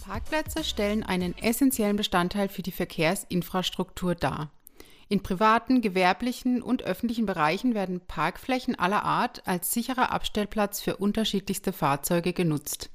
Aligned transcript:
Parkplätze 0.00 0.62
stellen 0.62 1.02
einen 1.02 1.36
essentiellen 1.38 1.96
Bestandteil 1.96 2.48
für 2.48 2.62
die 2.62 2.70
Verkehrsinfrastruktur 2.70 4.14
dar. 4.14 4.52
In 5.08 5.24
privaten, 5.24 5.80
gewerblichen 5.80 6.62
und 6.62 6.84
öffentlichen 6.84 7.26
Bereichen 7.26 7.74
werden 7.74 8.00
Parkflächen 8.00 8.78
aller 8.78 9.02
Art 9.02 9.48
als 9.48 9.72
sicherer 9.72 10.12
Abstellplatz 10.12 10.80
für 10.80 10.96
unterschiedlichste 10.98 11.72
Fahrzeuge 11.72 12.32
genutzt. 12.32 12.90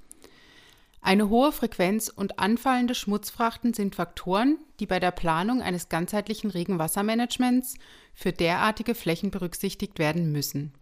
Eine 1.06 1.28
hohe 1.28 1.52
Frequenz 1.52 2.08
und 2.08 2.40
anfallende 2.40 2.96
Schmutzfrachten 2.96 3.74
sind 3.74 3.96
Faktoren, 3.96 4.58
die 4.80 4.86
bei 4.86 5.02
der 5.02 5.12
Planung 5.12 5.62
eines 5.62 5.90
ganzheitlichen 5.90 6.50
Regenwassermanagements 6.50 7.76
für 8.14 8.32
derartige 8.32 8.96
Flächen 8.96 9.30
berücksichtigt 9.30 10.00
werden 10.00 10.32
müssen. 10.32 10.74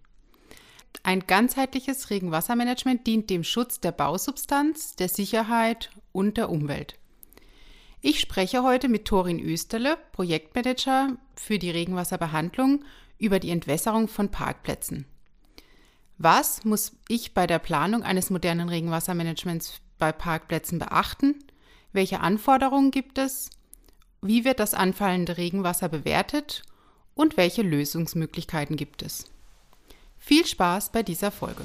Ein 1.01 1.21
ganzheitliches 1.21 2.11
Regenwassermanagement 2.11 3.07
dient 3.07 3.32
dem 3.32 3.43
Schutz 3.43 3.79
der 3.79 3.93
Bausubstanz, 3.93 4.96
der 4.96 5.10
Sicherheit 5.10 5.89
und 6.11 6.38
der 6.38 6.51
Umwelt. 6.51 6.99
Ich 7.99 8.19
spreche 8.19 8.61
heute 8.61 8.89
mit 8.89 9.05
Torin 9.05 9.39
Österle, 9.39 9.97
Projektmanager 10.11 11.18
für 11.33 11.57
die 11.57 11.71
Regenwasserbehandlung, 11.71 12.85
über 13.18 13.39
die 13.39 13.49
Entwässerung 13.49 14.07
von 14.07 14.29
Parkplätzen. 14.29 15.05
Was 16.19 16.63
muss 16.63 16.91
ich 17.07 17.33
bei 17.33 17.47
der 17.47 17.57
Planung 17.57 18.04
eines 18.04 18.29
modernen 18.29 18.69
Regenwassermanagements 18.69 19.82
bei 20.01 20.11
Parkplätzen 20.11 20.79
beachten? 20.79 21.36
Welche 21.93 22.21
Anforderungen 22.21 22.89
gibt 22.89 23.19
es? 23.19 23.51
Wie 24.24 24.43
wird 24.43 24.60
das 24.60 24.74
anfallende 24.74 25.37
Regenwasser 25.37 25.89
bewertet? 25.89 26.64
Und 27.14 27.37
welche 27.37 27.61
Lösungsmöglichkeiten 27.61 28.77
gibt 28.77 29.04
es? 29.04 29.25
Viel 30.18 30.46
Spaß 30.46 30.91
bei 30.91 31.04
dieser 31.04 31.29
Folge. 31.29 31.64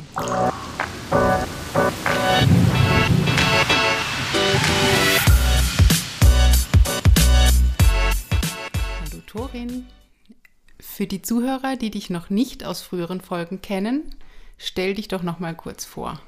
Torin. 9.27 9.87
Für 10.79 11.07
die 11.07 11.23
Zuhörer, 11.23 11.77
die 11.77 11.91
dich 11.91 12.11
noch 12.11 12.29
nicht 12.29 12.65
aus 12.65 12.83
früheren 12.83 13.23
Folgen 13.23 13.63
kennen, 13.63 14.15
stell 14.59 14.93
dich 14.95 15.09
doch 15.09 15.23
noch 15.23 15.39
mal 15.39 15.55
kurz 15.55 15.87
vor. 15.87 16.21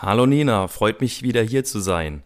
Hallo 0.00 0.26
Nina, 0.26 0.68
freut 0.68 1.00
mich 1.00 1.24
wieder 1.24 1.42
hier 1.42 1.64
zu 1.64 1.80
sein. 1.80 2.22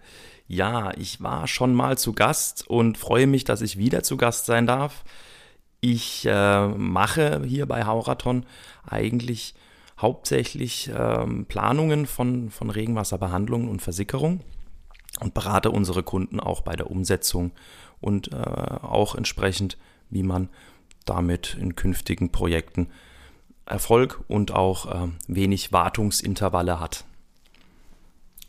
Ja, 0.47 0.93
ich 0.99 1.23
war 1.23 1.49
schon 1.49 1.73
mal 1.73 1.97
zu 1.97 2.13
Gast 2.13 2.69
und 2.69 2.99
freue 2.99 3.27
mich, 3.27 3.45
dass 3.45 3.63
ich 3.63 3.79
wieder 3.79 4.03
zu 4.03 4.19
Gast 4.19 4.45
sein 4.45 4.67
darf. 4.67 5.05
Ich 5.81 6.27
äh, 6.27 6.69
mache 6.69 7.41
hier 7.47 7.65
bei 7.65 7.87
Hauraton 7.87 8.45
eigentlich 8.87 9.55
hauptsächlich 9.99 10.91
äh, 10.91 11.27
Planungen 11.45 12.05
von, 12.05 12.51
von 12.51 12.69
Regenwasserbehandlung 12.69 13.71
und 13.71 13.81
Versickerung 13.81 14.41
und 15.21 15.33
berate 15.33 15.71
unsere 15.71 16.03
Kunden 16.03 16.41
auch 16.41 16.61
bei 16.61 16.77
der 16.77 16.91
Umsetzung 16.91 17.53
und 18.03 18.35
äh, 18.35 18.37
auch 18.37 19.15
entsprechend, 19.15 19.79
wie 20.11 20.23
man 20.23 20.51
damit 21.07 21.57
in 21.59 21.75
künftigen 21.75 22.33
Projekten 22.33 22.89
Erfolg 23.65 24.23
und 24.29 24.51
auch 24.51 25.05
äh, 25.05 25.09
wenig 25.27 25.73
Wartungsintervalle 25.73 26.79
hat. 26.79 27.07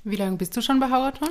Wie 0.03 0.15
lange 0.15 0.37
bist 0.37 0.55
du 0.57 0.61
schon 0.61 0.79
bei 0.79 0.89
Hauerton? 0.89 1.29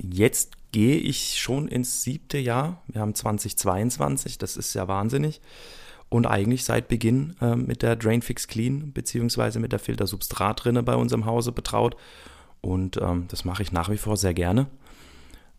Jetzt 0.00 0.52
gehe 0.72 0.96
ich 0.96 1.38
schon 1.38 1.68
ins 1.68 2.02
siebte 2.02 2.38
Jahr. 2.38 2.82
Wir 2.86 3.00
haben 3.00 3.14
2022, 3.14 4.38
das 4.38 4.56
ist 4.56 4.74
ja 4.74 4.88
wahnsinnig. 4.88 5.40
Und 6.08 6.26
eigentlich 6.26 6.64
seit 6.64 6.88
Beginn 6.88 7.36
äh, 7.40 7.56
mit 7.56 7.82
der 7.82 7.96
Drainfix 7.96 8.48
Clean 8.48 8.92
beziehungsweise 8.92 9.60
mit 9.60 9.72
der 9.72 9.78
Filtersubstratrinne 9.78 10.82
bei 10.82 10.94
uns 10.94 11.12
im 11.12 11.26
Hause 11.26 11.52
betraut. 11.52 11.96
Und 12.60 12.96
ähm, 12.98 13.26
das 13.28 13.44
mache 13.44 13.62
ich 13.62 13.72
nach 13.72 13.90
wie 13.90 13.98
vor 13.98 14.16
sehr 14.16 14.34
gerne 14.34 14.68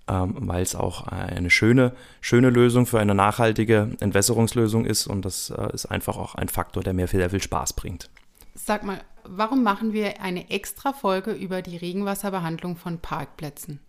ähm, 0.07 0.35
weil 0.41 0.61
es 0.61 0.75
auch 0.75 1.07
eine 1.07 1.50
schöne, 1.50 1.94
schöne 2.21 2.50
Lösung 2.50 2.85
für 2.85 3.00
eine 3.00 3.15
nachhaltige 3.15 3.91
Entwässerungslösung 4.00 4.85
ist 4.85 5.07
und 5.07 5.23
das 5.23 5.50
äh, 5.50 5.73
ist 5.73 5.85
einfach 5.85 6.17
auch 6.17 6.35
ein 6.35 6.50
Faktor, 6.50 6.83
der 6.83 6.94
mir 6.94 7.07
sehr 7.07 7.29
viel 7.29 7.41
Spaß 7.41 7.73
bringt. 7.73 8.09
Sag 8.53 8.83
mal, 8.83 9.00
warum 9.28 9.63
machen 9.63 9.94
wir 9.94 10.22
eine 10.22 10.50
extra 10.50 10.94
Folge 10.94 11.31
über 11.31 11.61
die 11.61 11.78
Regenwasserbehandlung 11.78 12.75
von 12.75 13.00
Parkplätzen? 13.00 13.79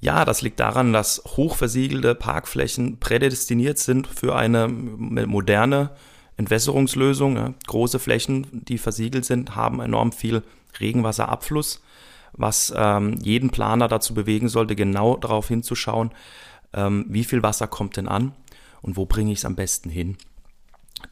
Ja, 0.00 0.24
das 0.24 0.42
liegt 0.42 0.60
daran, 0.60 0.92
dass 0.92 1.22
hochversiegelte 1.24 2.14
Parkflächen 2.14 2.98
prädestiniert 2.98 3.78
sind 3.78 4.06
für 4.06 4.36
eine 4.36 4.68
moderne 4.68 5.90
Entwässerungslösung. 6.36 7.54
Große 7.66 7.98
Flächen, 7.98 8.64
die 8.64 8.78
versiegelt 8.78 9.24
sind, 9.24 9.56
haben 9.56 9.80
enorm 9.80 10.12
viel 10.12 10.42
Regenwasserabfluss 10.78 11.80
was 12.36 12.72
ähm, 12.76 13.18
jeden 13.22 13.50
Planer 13.50 13.88
dazu 13.88 14.14
bewegen 14.14 14.48
sollte, 14.48 14.76
genau 14.76 15.16
darauf 15.16 15.48
hinzuschauen, 15.48 16.10
ähm, 16.72 17.06
wie 17.08 17.24
viel 17.24 17.42
Wasser 17.42 17.66
kommt 17.66 17.96
denn 17.96 18.08
an 18.08 18.32
und 18.82 18.96
wo 18.96 19.06
bringe 19.06 19.32
ich 19.32 19.38
es 19.38 19.44
am 19.44 19.56
besten 19.56 19.90
hin. 19.90 20.16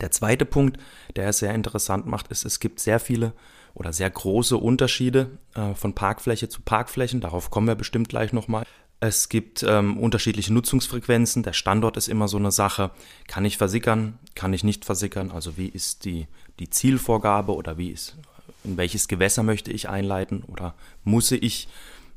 Der 0.00 0.10
zweite 0.10 0.44
Punkt, 0.44 0.78
der 1.16 1.28
es 1.28 1.38
sehr 1.38 1.54
interessant 1.54 2.06
macht, 2.06 2.28
ist, 2.28 2.44
es 2.44 2.60
gibt 2.60 2.80
sehr 2.80 3.00
viele 3.00 3.32
oder 3.74 3.92
sehr 3.92 4.10
große 4.10 4.56
Unterschiede 4.56 5.38
äh, 5.54 5.74
von 5.74 5.94
Parkfläche 5.94 6.48
zu 6.48 6.60
Parkflächen. 6.62 7.20
Darauf 7.20 7.50
kommen 7.50 7.66
wir 7.66 7.74
bestimmt 7.74 8.08
gleich 8.08 8.32
nochmal. 8.32 8.64
Es 9.00 9.28
gibt 9.28 9.64
ähm, 9.66 9.98
unterschiedliche 9.98 10.52
Nutzungsfrequenzen. 10.52 11.42
Der 11.42 11.54
Standort 11.54 11.96
ist 11.96 12.08
immer 12.08 12.28
so 12.28 12.36
eine 12.36 12.52
Sache. 12.52 12.92
Kann 13.26 13.44
ich 13.44 13.58
versickern? 13.58 14.18
Kann 14.34 14.52
ich 14.52 14.62
nicht 14.62 14.84
versickern? 14.84 15.30
Also 15.30 15.56
wie 15.56 15.68
ist 15.68 16.04
die, 16.04 16.28
die 16.60 16.70
Zielvorgabe 16.70 17.54
oder 17.54 17.78
wie 17.78 17.90
ist 17.90 18.16
in 18.64 18.76
welches 18.76 19.08
Gewässer 19.08 19.42
möchte 19.42 19.72
ich 19.72 19.88
einleiten 19.88 20.42
oder 20.44 20.74
muss 21.04 21.30
ich 21.32 21.68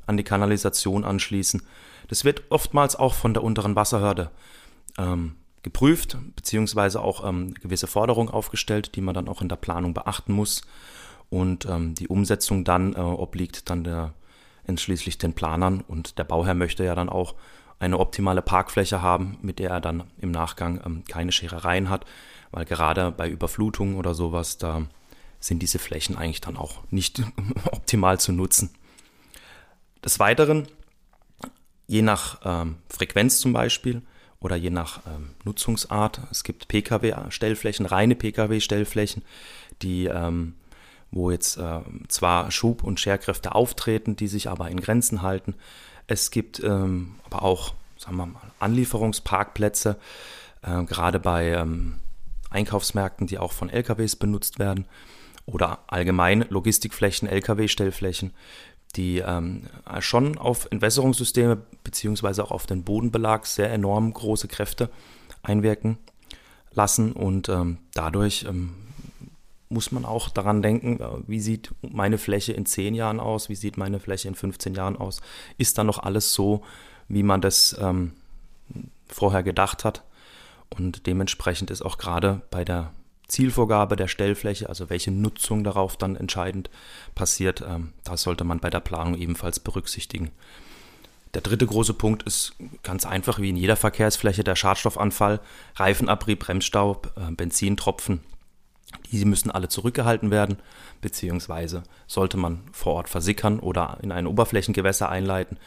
an 0.06 0.16
die 0.16 0.24
Kanalisation 0.24 1.04
anschließen. 1.04 1.62
Das 2.08 2.24
wird 2.24 2.44
oftmals 2.50 2.96
auch 2.96 3.14
von 3.14 3.34
der 3.34 3.42
unteren 3.42 3.74
Wasserhörde 3.74 4.30
ähm, 4.98 5.34
geprüft, 5.62 6.16
beziehungsweise 6.36 7.00
auch 7.00 7.26
ähm, 7.26 7.54
gewisse 7.54 7.86
Forderungen 7.86 8.28
aufgestellt, 8.30 8.94
die 8.94 9.00
man 9.00 9.14
dann 9.14 9.28
auch 9.28 9.42
in 9.42 9.48
der 9.48 9.56
Planung 9.56 9.94
beachten 9.94 10.32
muss. 10.32 10.62
Und 11.28 11.66
ähm, 11.66 11.94
die 11.94 12.08
Umsetzung 12.08 12.64
dann 12.64 12.94
äh, 12.94 12.98
obliegt 12.98 13.68
dann 13.68 13.82
der, 13.82 14.14
entschließlich 14.66 15.18
den 15.18 15.32
Planern 15.32 15.80
und 15.80 16.18
der 16.18 16.24
Bauherr 16.24 16.54
möchte 16.54 16.84
ja 16.84 16.94
dann 16.94 17.08
auch 17.08 17.34
eine 17.78 17.98
optimale 17.98 18.42
Parkfläche 18.42 19.02
haben, 19.02 19.38
mit 19.42 19.58
der 19.58 19.70
er 19.70 19.80
dann 19.80 20.04
im 20.18 20.30
Nachgang 20.30 20.80
ähm, 20.84 21.04
keine 21.08 21.32
Scherereien 21.32 21.90
hat, 21.90 22.04
weil 22.50 22.64
gerade 22.64 23.10
bei 23.10 23.28
Überflutungen 23.28 23.96
oder 23.96 24.14
sowas, 24.14 24.58
da 24.58 24.82
sind 25.40 25.60
diese 25.62 25.78
Flächen 25.78 26.16
eigentlich 26.16 26.40
dann 26.40 26.56
auch 26.56 26.82
nicht 26.90 27.22
optimal 27.70 28.18
zu 28.18 28.32
nutzen. 28.32 28.70
Des 30.04 30.18
Weiteren, 30.18 30.66
je 31.86 32.02
nach 32.02 32.40
ähm, 32.44 32.76
Frequenz 32.88 33.40
zum 33.40 33.52
Beispiel 33.52 34.02
oder 34.46 34.54
je 34.54 34.70
nach 34.70 35.00
ähm, 35.08 35.30
Nutzungsart, 35.42 36.20
es 36.30 36.44
gibt 36.44 36.68
Pkw-Stellflächen, 36.68 37.84
reine 37.84 38.14
Pkw-Stellflächen, 38.14 39.24
die 39.82 40.06
ähm, 40.06 40.54
wo 41.10 41.32
jetzt 41.32 41.56
äh, 41.56 41.80
zwar 42.06 42.52
Schub- 42.52 42.84
und 42.84 43.00
Scherkräfte 43.00 43.56
auftreten, 43.56 44.14
die 44.14 44.28
sich 44.28 44.48
aber 44.48 44.70
in 44.70 44.80
Grenzen 44.80 45.22
halten. 45.22 45.54
Es 46.06 46.30
gibt 46.30 46.62
ähm, 46.62 47.16
aber 47.24 47.42
auch, 47.42 47.74
sagen 47.98 48.16
wir 48.18 48.26
mal, 48.26 48.40
Anlieferungsparkplätze, 48.60 49.96
äh, 50.62 50.84
gerade 50.84 51.18
bei 51.18 51.48
ähm, 51.48 51.96
Einkaufsmärkten, 52.50 53.26
die 53.26 53.38
auch 53.38 53.52
von 53.52 53.68
LKWs 53.68 54.14
benutzt 54.14 54.60
werden 54.60 54.86
oder 55.44 55.80
allgemein 55.88 56.44
Logistikflächen, 56.50 57.28
Lkw-Stellflächen, 57.28 58.32
die 58.96 59.18
ähm, 59.18 59.62
schon 60.00 60.38
auf 60.38 60.68
Entwässerungssysteme 60.70 61.58
beziehungsweise 61.84 62.42
auch 62.44 62.50
auf 62.50 62.66
den 62.66 62.82
Bodenbelag 62.82 63.46
sehr 63.46 63.72
enorm 63.72 64.12
große 64.12 64.48
Kräfte 64.48 64.90
einwirken 65.42 65.98
lassen 66.72 67.12
und 67.12 67.48
ähm, 67.48 67.78
dadurch 67.94 68.44
ähm, 68.48 68.74
muss 69.68 69.92
man 69.92 70.04
auch 70.04 70.28
daran 70.28 70.62
denken, 70.62 71.00
äh, 71.00 71.08
wie 71.26 71.40
sieht 71.40 71.74
meine 71.82 72.18
Fläche 72.18 72.52
in 72.52 72.66
10 72.66 72.94
Jahren 72.94 73.20
aus, 73.20 73.48
wie 73.48 73.54
sieht 73.54 73.76
meine 73.76 74.00
Fläche 74.00 74.28
in 74.28 74.34
15 74.34 74.74
Jahren 74.74 74.96
aus, 74.96 75.20
ist 75.58 75.78
da 75.78 75.84
noch 75.84 75.98
alles 75.98 76.32
so, 76.32 76.62
wie 77.08 77.22
man 77.22 77.40
das 77.40 77.76
ähm, 77.80 78.12
vorher 79.08 79.42
gedacht 79.42 79.84
hat? 79.84 80.02
Und 80.68 81.06
dementsprechend 81.06 81.70
ist 81.70 81.82
auch 81.82 81.98
gerade 81.98 82.42
bei 82.50 82.64
der 82.64 82.92
Zielvorgabe 83.28 83.96
der 83.96 84.08
Stellfläche, 84.08 84.68
also 84.68 84.88
welche 84.88 85.10
Nutzung 85.10 85.64
darauf 85.64 85.96
dann 85.96 86.16
entscheidend 86.16 86.70
passiert, 87.14 87.62
ähm, 87.66 87.92
das 88.04 88.22
sollte 88.22 88.44
man 88.44 88.60
bei 88.60 88.70
der 88.70 88.80
Planung 88.80 89.16
ebenfalls 89.16 89.60
berücksichtigen. 89.60 90.30
Der 91.34 91.42
dritte 91.42 91.66
große 91.66 91.94
Punkt 91.94 92.22
ist 92.22 92.54
ganz 92.82 93.04
einfach 93.04 93.38
wie 93.38 93.50
in 93.50 93.56
jeder 93.56 93.76
Verkehrsfläche 93.76 94.42
der 94.42 94.56
Schadstoffanfall, 94.56 95.40
Reifenabrieb, 95.74 96.38
Bremsstaub, 96.38 97.12
äh, 97.16 97.30
Benzintropfen. 97.32 98.20
Die 99.10 99.24
müssen 99.24 99.50
alle 99.50 99.68
zurückgehalten 99.68 100.30
werden, 100.30 100.58
beziehungsweise 101.00 101.82
sollte 102.06 102.36
man 102.36 102.62
vor 102.72 102.94
Ort 102.94 103.08
versickern 103.08 103.60
oder 103.60 103.98
in 104.02 104.12
ein 104.12 104.26
Oberflächengewässer 104.26 105.08
einleiten, 105.08 105.58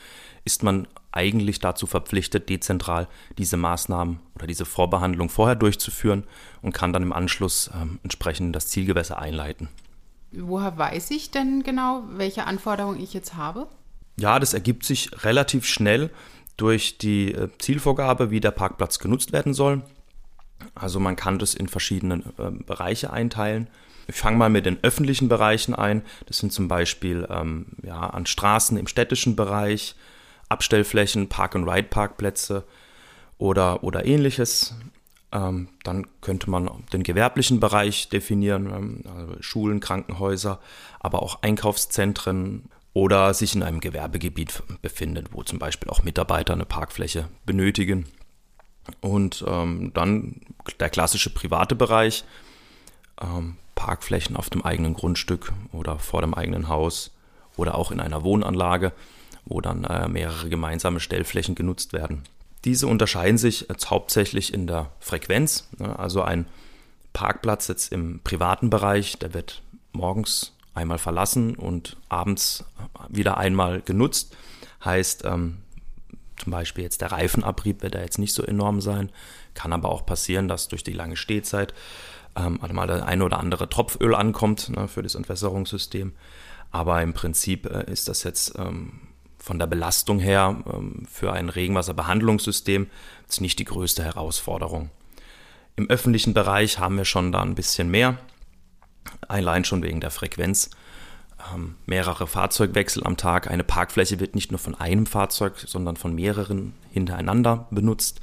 ist 0.45 0.63
man 0.63 0.87
eigentlich 1.11 1.59
dazu 1.59 1.87
verpflichtet, 1.87 2.49
dezentral 2.49 3.07
diese 3.37 3.57
Maßnahmen 3.57 4.19
oder 4.35 4.47
diese 4.47 4.65
Vorbehandlung 4.65 5.29
vorher 5.29 5.55
durchzuführen 5.55 6.25
und 6.61 6.73
kann 6.73 6.93
dann 6.93 7.03
im 7.03 7.13
Anschluss 7.13 7.69
ähm, 7.73 7.99
entsprechend 8.03 8.55
das 8.55 8.67
Zielgewässer 8.67 9.19
einleiten. 9.19 9.69
Woher 10.31 10.77
weiß 10.77 11.11
ich 11.11 11.31
denn 11.31 11.63
genau, 11.63 12.03
welche 12.11 12.45
Anforderungen 12.45 13.01
ich 13.01 13.13
jetzt 13.13 13.35
habe? 13.35 13.67
Ja, 14.17 14.39
das 14.39 14.53
ergibt 14.53 14.85
sich 14.85 15.23
relativ 15.23 15.65
schnell 15.65 16.11
durch 16.57 16.97
die 16.97 17.33
äh, 17.33 17.49
Zielvorgabe, 17.57 18.31
wie 18.31 18.39
der 18.39 18.51
Parkplatz 18.51 18.99
genutzt 18.99 19.31
werden 19.31 19.53
soll. 19.53 19.81
Also 20.75 20.99
man 20.99 21.15
kann 21.15 21.39
das 21.39 21.53
in 21.53 21.67
verschiedene 21.67 22.23
äh, 22.37 22.51
Bereiche 22.51 23.11
einteilen. 23.11 23.67
Ich 24.07 24.15
fange 24.15 24.37
mal 24.37 24.49
mit 24.49 24.65
den 24.65 24.83
öffentlichen 24.83 25.29
Bereichen 25.29 25.75
ein. 25.75 26.01
Das 26.25 26.39
sind 26.39 26.51
zum 26.51 26.67
Beispiel 26.67 27.27
ähm, 27.29 27.67
ja, 27.83 27.99
an 27.99 28.25
Straßen 28.25 28.77
im 28.77 28.87
städtischen 28.87 29.35
Bereich, 29.35 29.95
Abstellflächen, 30.49 31.29
Park-and-Ride-Parkplätze 31.29 32.63
oder, 33.37 33.83
oder 33.83 34.05
ähnliches. 34.05 34.73
Ähm, 35.31 35.69
dann 35.83 36.07
könnte 36.21 36.49
man 36.49 36.69
den 36.91 37.03
gewerblichen 37.03 37.59
Bereich 37.59 38.09
definieren, 38.09 38.65
ähm, 38.65 39.03
also 39.15 39.35
Schulen, 39.41 39.79
Krankenhäuser, 39.79 40.59
aber 40.99 41.21
auch 41.21 41.43
Einkaufszentren 41.43 42.63
oder 42.93 43.35
sich 43.35 43.53
in 43.53 43.61
einem 43.61 43.79
Gewerbegebiet 43.79 44.63
befindet, 44.81 45.27
wo 45.31 45.43
zum 45.43 45.59
Beispiel 45.59 45.89
auch 45.91 46.01
Mitarbeiter 46.01 46.53
eine 46.53 46.65
Parkfläche 46.65 47.29
benötigen. 47.45 48.05
Und 49.01 49.43
ähm, 49.47 49.91
dann 49.93 50.41
der 50.79 50.89
klassische 50.89 51.29
private 51.29 51.75
Bereich, 51.75 52.23
ähm, 53.21 53.57
Parkflächen 53.75 54.35
auf 54.35 54.49
dem 54.49 54.63
eigenen 54.63 54.93
Grundstück 54.93 55.53
oder 55.71 55.99
vor 55.99 56.21
dem 56.21 56.33
eigenen 56.33 56.67
Haus 56.67 57.11
oder 57.55 57.75
auch 57.75 57.91
in 57.91 57.99
einer 57.99 58.23
Wohnanlage, 58.23 58.91
wo 59.45 59.61
dann 59.61 59.83
äh, 59.83 60.07
mehrere 60.07 60.49
gemeinsame 60.49 60.99
Stellflächen 60.99 61.55
genutzt 61.55 61.93
werden. 61.93 62.23
Diese 62.65 62.87
unterscheiden 62.87 63.37
sich 63.37 63.67
jetzt 63.69 63.89
hauptsächlich 63.89 64.53
in 64.53 64.67
der 64.67 64.91
Frequenz. 64.99 65.69
Ne? 65.77 65.97
Also 65.97 66.21
ein 66.21 66.45
Parkplatz 67.13 67.67
jetzt 67.67 67.91
im 67.91 68.19
privaten 68.23 68.69
Bereich, 68.69 69.17
der 69.17 69.33
wird 69.33 69.61
morgens 69.93 70.53
einmal 70.73 70.97
verlassen 70.97 71.55
und 71.55 71.97
abends 72.09 72.65
wieder 73.07 73.37
einmal 73.37 73.81
genutzt. 73.81 74.35
Heißt, 74.83 75.25
ähm, 75.25 75.57
zum 76.39 76.51
Beispiel 76.51 76.83
jetzt 76.83 77.01
der 77.01 77.11
Reifenabrieb 77.11 77.83
wird 77.83 77.95
da 77.95 78.01
jetzt 78.01 78.17
nicht 78.17 78.33
so 78.33 78.43
enorm 78.43 78.81
sein. 78.81 79.11
Kann 79.53 79.73
aber 79.73 79.89
auch 79.89 80.05
passieren, 80.05 80.47
dass 80.47 80.67
durch 80.67 80.83
die 80.83 80.93
lange 80.93 81.17
Stehzeit 81.17 81.73
ähm, 82.35 82.59
mal 82.71 82.87
der 82.87 83.05
eine 83.05 83.23
oder 83.23 83.39
andere 83.39 83.69
Tropföl 83.69 84.15
ankommt 84.15 84.69
ne, 84.69 84.87
für 84.87 85.03
das 85.03 85.15
Entwässerungssystem. 85.15 86.13
Aber 86.71 87.01
im 87.01 87.13
Prinzip 87.13 87.65
äh, 87.65 87.91
ist 87.91 88.07
das 88.07 88.23
jetzt 88.23 88.57
ähm, 88.57 89.01
von 89.37 89.59
der 89.59 89.67
Belastung 89.67 90.19
her 90.19 90.63
ähm, 90.71 91.05
für 91.09 91.33
ein 91.33 91.49
Regenwasserbehandlungssystem 91.49 92.87
jetzt 93.23 93.41
nicht 93.41 93.59
die 93.59 93.65
größte 93.65 94.03
Herausforderung. 94.03 94.89
Im 95.75 95.89
öffentlichen 95.89 96.33
Bereich 96.33 96.79
haben 96.79 96.97
wir 96.97 97.05
schon 97.05 97.31
da 97.31 97.41
ein 97.41 97.55
bisschen 97.55 97.89
mehr, 97.89 98.17
allein 99.27 99.63
schon 99.63 99.81
wegen 99.81 100.01
der 100.01 100.11
Frequenz 100.11 100.69
mehrere 101.85 102.27
Fahrzeugwechsel 102.27 103.03
am 103.05 103.17
Tag. 103.17 103.49
Eine 103.49 103.63
Parkfläche 103.63 104.19
wird 104.19 104.35
nicht 104.35 104.51
nur 104.51 104.59
von 104.59 104.75
einem 104.75 105.05
Fahrzeug, 105.05 105.53
sondern 105.65 105.95
von 105.95 106.13
mehreren 106.13 106.73
hintereinander 106.91 107.67
benutzt. 107.71 108.19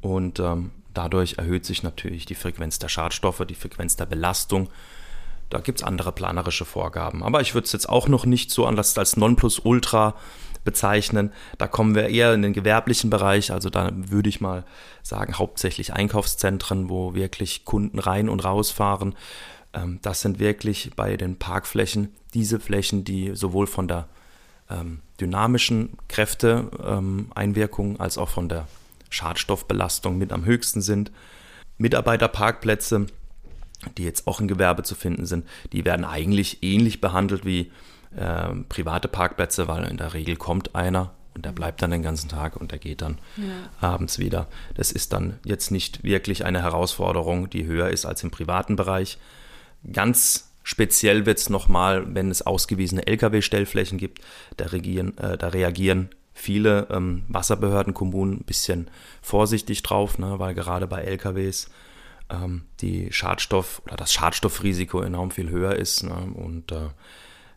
Und 0.00 0.40
ähm, 0.40 0.70
dadurch 0.94 1.38
erhöht 1.38 1.64
sich 1.64 1.82
natürlich 1.82 2.26
die 2.26 2.34
Frequenz 2.34 2.78
der 2.78 2.88
Schadstoffe, 2.88 3.44
die 3.48 3.54
Frequenz 3.54 3.96
der 3.96 4.06
Belastung. 4.06 4.68
Da 5.50 5.58
gibt 5.60 5.80
es 5.80 5.84
andere 5.84 6.12
planerische 6.12 6.64
Vorgaben. 6.64 7.22
Aber 7.22 7.40
ich 7.40 7.54
würde 7.54 7.66
es 7.66 7.72
jetzt 7.72 7.88
auch 7.88 8.08
noch 8.08 8.26
nicht 8.26 8.50
so 8.50 8.66
an 8.66 8.76
das 8.76 8.96
als 8.98 9.16
Nonplusultra 9.16 10.14
bezeichnen. 10.64 11.32
Da 11.58 11.68
kommen 11.68 11.94
wir 11.94 12.08
eher 12.08 12.34
in 12.34 12.42
den 12.42 12.52
gewerblichen 12.52 13.08
Bereich. 13.08 13.52
Also 13.52 13.70
da 13.70 13.90
würde 13.94 14.28
ich 14.28 14.40
mal 14.40 14.64
sagen, 15.02 15.38
hauptsächlich 15.38 15.92
Einkaufszentren, 15.92 16.90
wo 16.90 17.14
wirklich 17.14 17.64
Kunden 17.64 17.98
rein 17.98 18.28
und 18.28 18.44
rausfahren. 18.44 19.14
Ähm, 19.76 20.00
das 20.02 20.22
sind 20.22 20.38
wirklich 20.38 20.90
bei 20.96 21.16
den 21.16 21.36
Parkflächen 21.36 22.08
diese 22.34 22.58
Flächen, 22.58 23.04
die 23.04 23.34
sowohl 23.34 23.66
von 23.66 23.88
der 23.88 24.08
ähm, 24.70 25.00
dynamischen 25.20 25.96
Kräfteeinwirkung 26.08 27.90
ähm, 27.92 28.00
als 28.00 28.18
auch 28.18 28.28
von 28.28 28.48
der 28.48 28.66
Schadstoffbelastung 29.10 30.18
mit 30.18 30.32
am 30.32 30.44
höchsten 30.44 30.82
sind. 30.82 31.12
Mitarbeiterparkplätze, 31.78 33.06
die 33.96 34.04
jetzt 34.04 34.26
auch 34.26 34.40
im 34.40 34.48
Gewerbe 34.48 34.82
zu 34.82 34.94
finden 34.94 35.26
sind, 35.26 35.46
die 35.72 35.84
werden 35.84 36.04
eigentlich 36.04 36.62
ähnlich 36.62 37.00
behandelt 37.00 37.44
wie 37.44 37.70
äh, 38.16 38.54
private 38.68 39.08
Parkplätze, 39.08 39.68
weil 39.68 39.84
in 39.84 39.98
der 39.98 40.14
Regel 40.14 40.36
kommt 40.36 40.74
einer 40.74 41.12
und 41.34 41.44
der 41.44 41.52
bleibt 41.52 41.82
dann 41.82 41.90
den 41.90 42.02
ganzen 42.02 42.28
Tag 42.30 42.56
und 42.56 42.72
der 42.72 42.78
geht 42.78 43.02
dann 43.02 43.18
ja. 43.36 43.86
abends 43.86 44.18
wieder. 44.18 44.48
Das 44.74 44.90
ist 44.90 45.12
dann 45.12 45.38
jetzt 45.44 45.70
nicht 45.70 46.02
wirklich 46.02 46.44
eine 46.44 46.62
Herausforderung, 46.62 47.50
die 47.50 47.66
höher 47.66 47.90
ist 47.90 48.06
als 48.06 48.22
im 48.22 48.30
privaten 48.30 48.74
Bereich. 48.74 49.18
Ganz 49.92 50.52
speziell 50.62 51.26
wird 51.26 51.38
es 51.38 51.48
nochmal, 51.48 52.14
wenn 52.14 52.30
es 52.30 52.42
ausgewiesene 52.42 53.06
Lkw-Stellflächen 53.06 53.98
gibt, 53.98 54.20
da, 54.56 54.66
regieren, 54.66 55.16
äh, 55.18 55.38
da 55.38 55.48
reagieren 55.48 56.10
viele 56.34 56.86
ähm, 56.90 57.24
Wasserbehörden, 57.28 57.94
Kommunen 57.94 58.34
ein 58.34 58.44
bisschen 58.44 58.90
vorsichtig 59.22 59.82
drauf, 59.82 60.18
ne, 60.18 60.38
weil 60.38 60.54
gerade 60.54 60.86
bei 60.86 61.02
LKWs 61.02 61.70
ähm, 62.30 62.62
die 62.80 63.12
Schadstoff 63.12 63.80
oder 63.86 63.96
das 63.96 64.12
Schadstoffrisiko 64.12 65.00
enorm 65.00 65.30
viel 65.30 65.50
höher 65.50 65.76
ist. 65.76 66.02
Ne, 66.02 66.14
und 66.34 66.72
äh, 66.72 66.90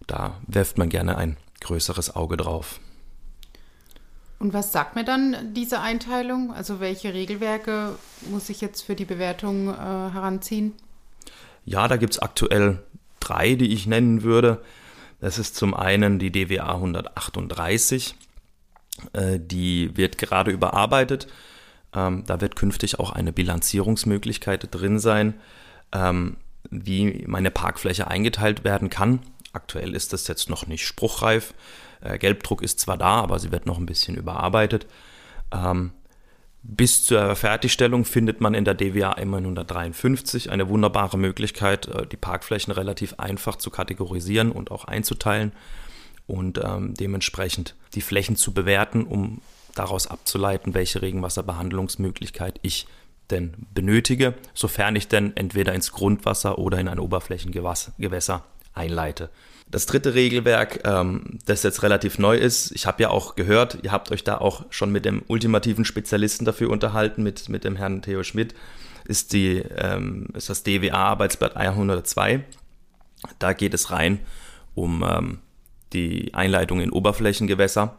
da 0.07 0.37
wirft 0.47 0.77
man 0.77 0.89
gerne 0.89 1.17
ein 1.17 1.37
größeres 1.61 2.15
Auge 2.15 2.37
drauf. 2.37 2.79
Und 4.39 4.53
was 4.53 4.71
sagt 4.71 4.95
mir 4.95 5.03
dann 5.03 5.53
diese 5.53 5.81
Einteilung? 5.81 6.53
Also 6.53 6.79
welche 6.79 7.13
Regelwerke 7.13 7.95
muss 8.31 8.49
ich 8.49 8.61
jetzt 8.61 8.81
für 8.81 8.95
die 8.95 9.05
Bewertung 9.05 9.67
äh, 9.67 9.73
heranziehen? 9.73 10.73
Ja, 11.65 11.87
da 11.87 11.97
gibt 11.97 12.13
es 12.13 12.19
aktuell 12.19 12.79
drei, 13.19 13.55
die 13.55 13.73
ich 13.73 13.87
nennen 13.87 14.23
würde. 14.23 14.61
Das 15.19 15.37
ist 15.37 15.55
zum 15.55 15.73
einen 15.73 16.19
die 16.19 16.31
DWA 16.31 16.75
138. 16.75 18.15
Äh, 19.13 19.39
die 19.39 19.95
wird 19.95 20.17
gerade 20.17 20.51
überarbeitet. 20.51 21.27
Ähm, 21.93 22.23
da 22.25 22.41
wird 22.41 22.55
künftig 22.55 22.99
auch 22.99 23.11
eine 23.11 23.33
Bilanzierungsmöglichkeit 23.33 24.67
drin 24.71 24.99
sein, 24.99 25.35
ähm, 25.91 26.37
wie 26.69 27.25
meine 27.27 27.51
Parkfläche 27.51 28.07
eingeteilt 28.07 28.63
werden 28.63 28.89
kann. 28.89 29.19
Aktuell 29.53 29.95
ist 29.95 30.13
das 30.13 30.27
jetzt 30.27 30.49
noch 30.49 30.67
nicht 30.67 30.85
spruchreif. 30.85 31.53
Äh, 32.01 32.17
Gelbdruck 32.19 32.61
ist 32.61 32.79
zwar 32.79 32.97
da, 32.97 33.21
aber 33.21 33.39
sie 33.39 33.51
wird 33.51 33.65
noch 33.65 33.77
ein 33.77 33.85
bisschen 33.85 34.15
überarbeitet. 34.15 34.85
Ähm, 35.51 35.91
bis 36.61 37.05
zur 37.05 37.35
Fertigstellung 37.35 38.03
findet 38.03 38.41
man 38.41 38.53
in 38.53 38.65
der 38.65 38.73
DWA 38.73 39.11
153 39.11 40.51
eine 40.51 40.67
wunderbare 40.69 41.17
Möglichkeit, 41.17 41.87
äh, 41.87 42.05
die 42.05 42.17
Parkflächen 42.17 42.73
relativ 42.73 43.15
einfach 43.17 43.55
zu 43.55 43.69
kategorisieren 43.69 44.51
und 44.51 44.71
auch 44.71 44.85
einzuteilen 44.85 45.53
und 46.27 46.59
ähm, 46.63 46.93
dementsprechend 46.93 47.75
die 47.95 48.01
Flächen 48.01 48.35
zu 48.35 48.53
bewerten, 48.53 49.03
um 49.03 49.41
daraus 49.73 50.07
abzuleiten, 50.07 50.73
welche 50.73 51.01
Regenwasserbehandlungsmöglichkeit 51.01 52.59
ich 52.61 52.87
denn 53.29 53.53
benötige, 53.73 54.33
sofern 54.53 54.95
ich 54.95 55.07
denn 55.07 55.35
entweder 55.37 55.73
ins 55.73 55.91
Grundwasser 55.91 56.57
oder 56.57 56.79
in 56.79 56.87
ein 56.87 56.99
Oberflächengewässer 56.99 58.43
einleite. 58.73 59.29
Das 59.71 59.85
dritte 59.85 60.15
Regelwerk, 60.15 60.81
ähm, 60.85 61.39
das 61.45 61.63
jetzt 61.63 61.83
relativ 61.83 62.17
neu 62.17 62.37
ist, 62.37 62.71
ich 62.71 62.87
habe 62.87 63.03
ja 63.03 63.09
auch 63.09 63.35
gehört, 63.35 63.79
ihr 63.83 63.91
habt 63.91 64.11
euch 64.11 64.23
da 64.23 64.37
auch 64.37 64.65
schon 64.71 64.91
mit 64.91 65.05
dem 65.05 65.21
ultimativen 65.27 65.85
Spezialisten 65.85 66.45
dafür 66.45 66.71
unterhalten, 66.71 67.21
mit, 67.21 67.49
mit 67.49 67.63
dem 67.63 67.75
Herrn 67.75 68.01
Theo 68.01 68.23
Schmidt, 68.23 68.55
ist, 69.05 69.33
die, 69.33 69.57
ähm, 69.77 70.27
ist 70.33 70.49
das 70.49 70.63
DWA-Arbeitsblatt 70.63 71.55
102. 71.55 72.43
Da 73.37 73.53
geht 73.53 73.73
es 73.73 73.91
rein 73.91 74.19
um 74.75 75.03
ähm, 75.07 75.39
die 75.93 76.33
Einleitung 76.33 76.79
in 76.79 76.91
Oberflächengewässer. 76.91 77.97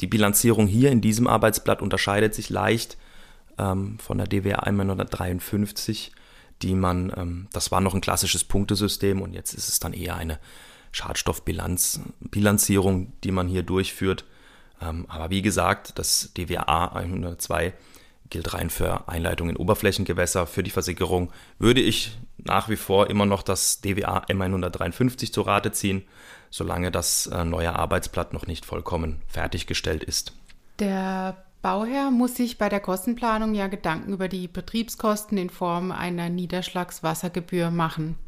Die 0.00 0.06
Bilanzierung 0.06 0.66
hier 0.66 0.90
in 0.90 1.00
diesem 1.00 1.26
Arbeitsblatt 1.26 1.82
unterscheidet 1.82 2.34
sich 2.34 2.50
leicht 2.50 2.96
ähm, 3.58 3.98
von 3.98 4.18
der 4.18 4.26
DWA 4.26 4.60
153, 4.60 6.12
die 6.62 6.74
man, 6.74 7.12
ähm, 7.16 7.48
das 7.52 7.70
war 7.70 7.80
noch 7.80 7.94
ein 7.94 8.00
klassisches 8.00 8.42
Punktesystem 8.44 9.22
und 9.22 9.32
jetzt 9.32 9.54
ist 9.54 9.68
es 9.68 9.78
dann 9.80 9.92
eher 9.92 10.16
eine 10.16 10.38
Schadstoffbilanzierung, 10.92 13.12
die 13.22 13.32
man 13.32 13.48
hier 13.48 13.62
durchführt. 13.62 14.24
Ähm, 14.80 15.06
aber 15.08 15.30
wie 15.30 15.42
gesagt, 15.42 15.98
das 15.98 16.32
DWA 16.36 16.94
102 16.94 17.74
gilt 18.30 18.54
rein 18.54 18.70
für 18.70 19.08
Einleitung 19.08 19.48
in 19.48 19.56
Oberflächengewässer. 19.56 20.46
Für 20.46 20.62
die 20.62 20.70
Versickerung 20.70 21.32
würde 21.58 21.80
ich 21.80 22.16
nach 22.38 22.68
wie 22.68 22.76
vor 22.76 23.10
immer 23.10 23.26
noch 23.26 23.42
das 23.42 23.80
DWA 23.80 24.24
M153 24.24 25.32
zu 25.32 25.42
Rate 25.42 25.72
ziehen, 25.72 26.04
solange 26.50 26.90
das 26.90 27.26
äh, 27.26 27.44
neue 27.44 27.74
Arbeitsblatt 27.74 28.32
noch 28.32 28.46
nicht 28.46 28.64
vollkommen 28.64 29.22
fertiggestellt 29.28 30.04
ist. 30.04 30.32
Der 30.78 31.44
Bauherr 31.64 32.10
muss 32.10 32.36
sich 32.36 32.58
bei 32.58 32.68
der 32.68 32.80
Kostenplanung 32.80 33.54
ja 33.54 33.68
Gedanken 33.68 34.12
über 34.12 34.28
die 34.28 34.48
Betriebskosten 34.48 35.38
in 35.38 35.48
Form 35.48 35.92
einer 35.92 36.28
Niederschlagswassergebühr 36.28 37.70
machen. 37.70 38.18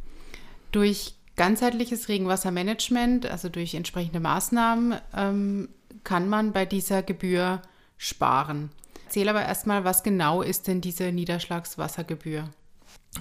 Durch 0.73 1.17
ganzheitliches 1.37 2.09
Regenwassermanagement, 2.09 3.27
also 3.27 3.51
durch 3.51 3.75
entsprechende 3.75 4.21
Maßnahmen, 4.21 4.95
ähm, 5.15 5.69
kann 6.03 6.31
man 6.31 6.53
bei 6.53 6.65
dieser 6.65 7.03
Gebühr 7.03 7.61
sparen. 7.99 8.71
Erzähl 9.05 9.29
aber 9.29 9.45
erstmal, 9.45 9.85
was 9.85 10.03
genau 10.03 10.41
ist 10.41 10.67
denn 10.67 10.81
diese 10.81 11.13
Niederschlagswassergebühr? 11.13 12.49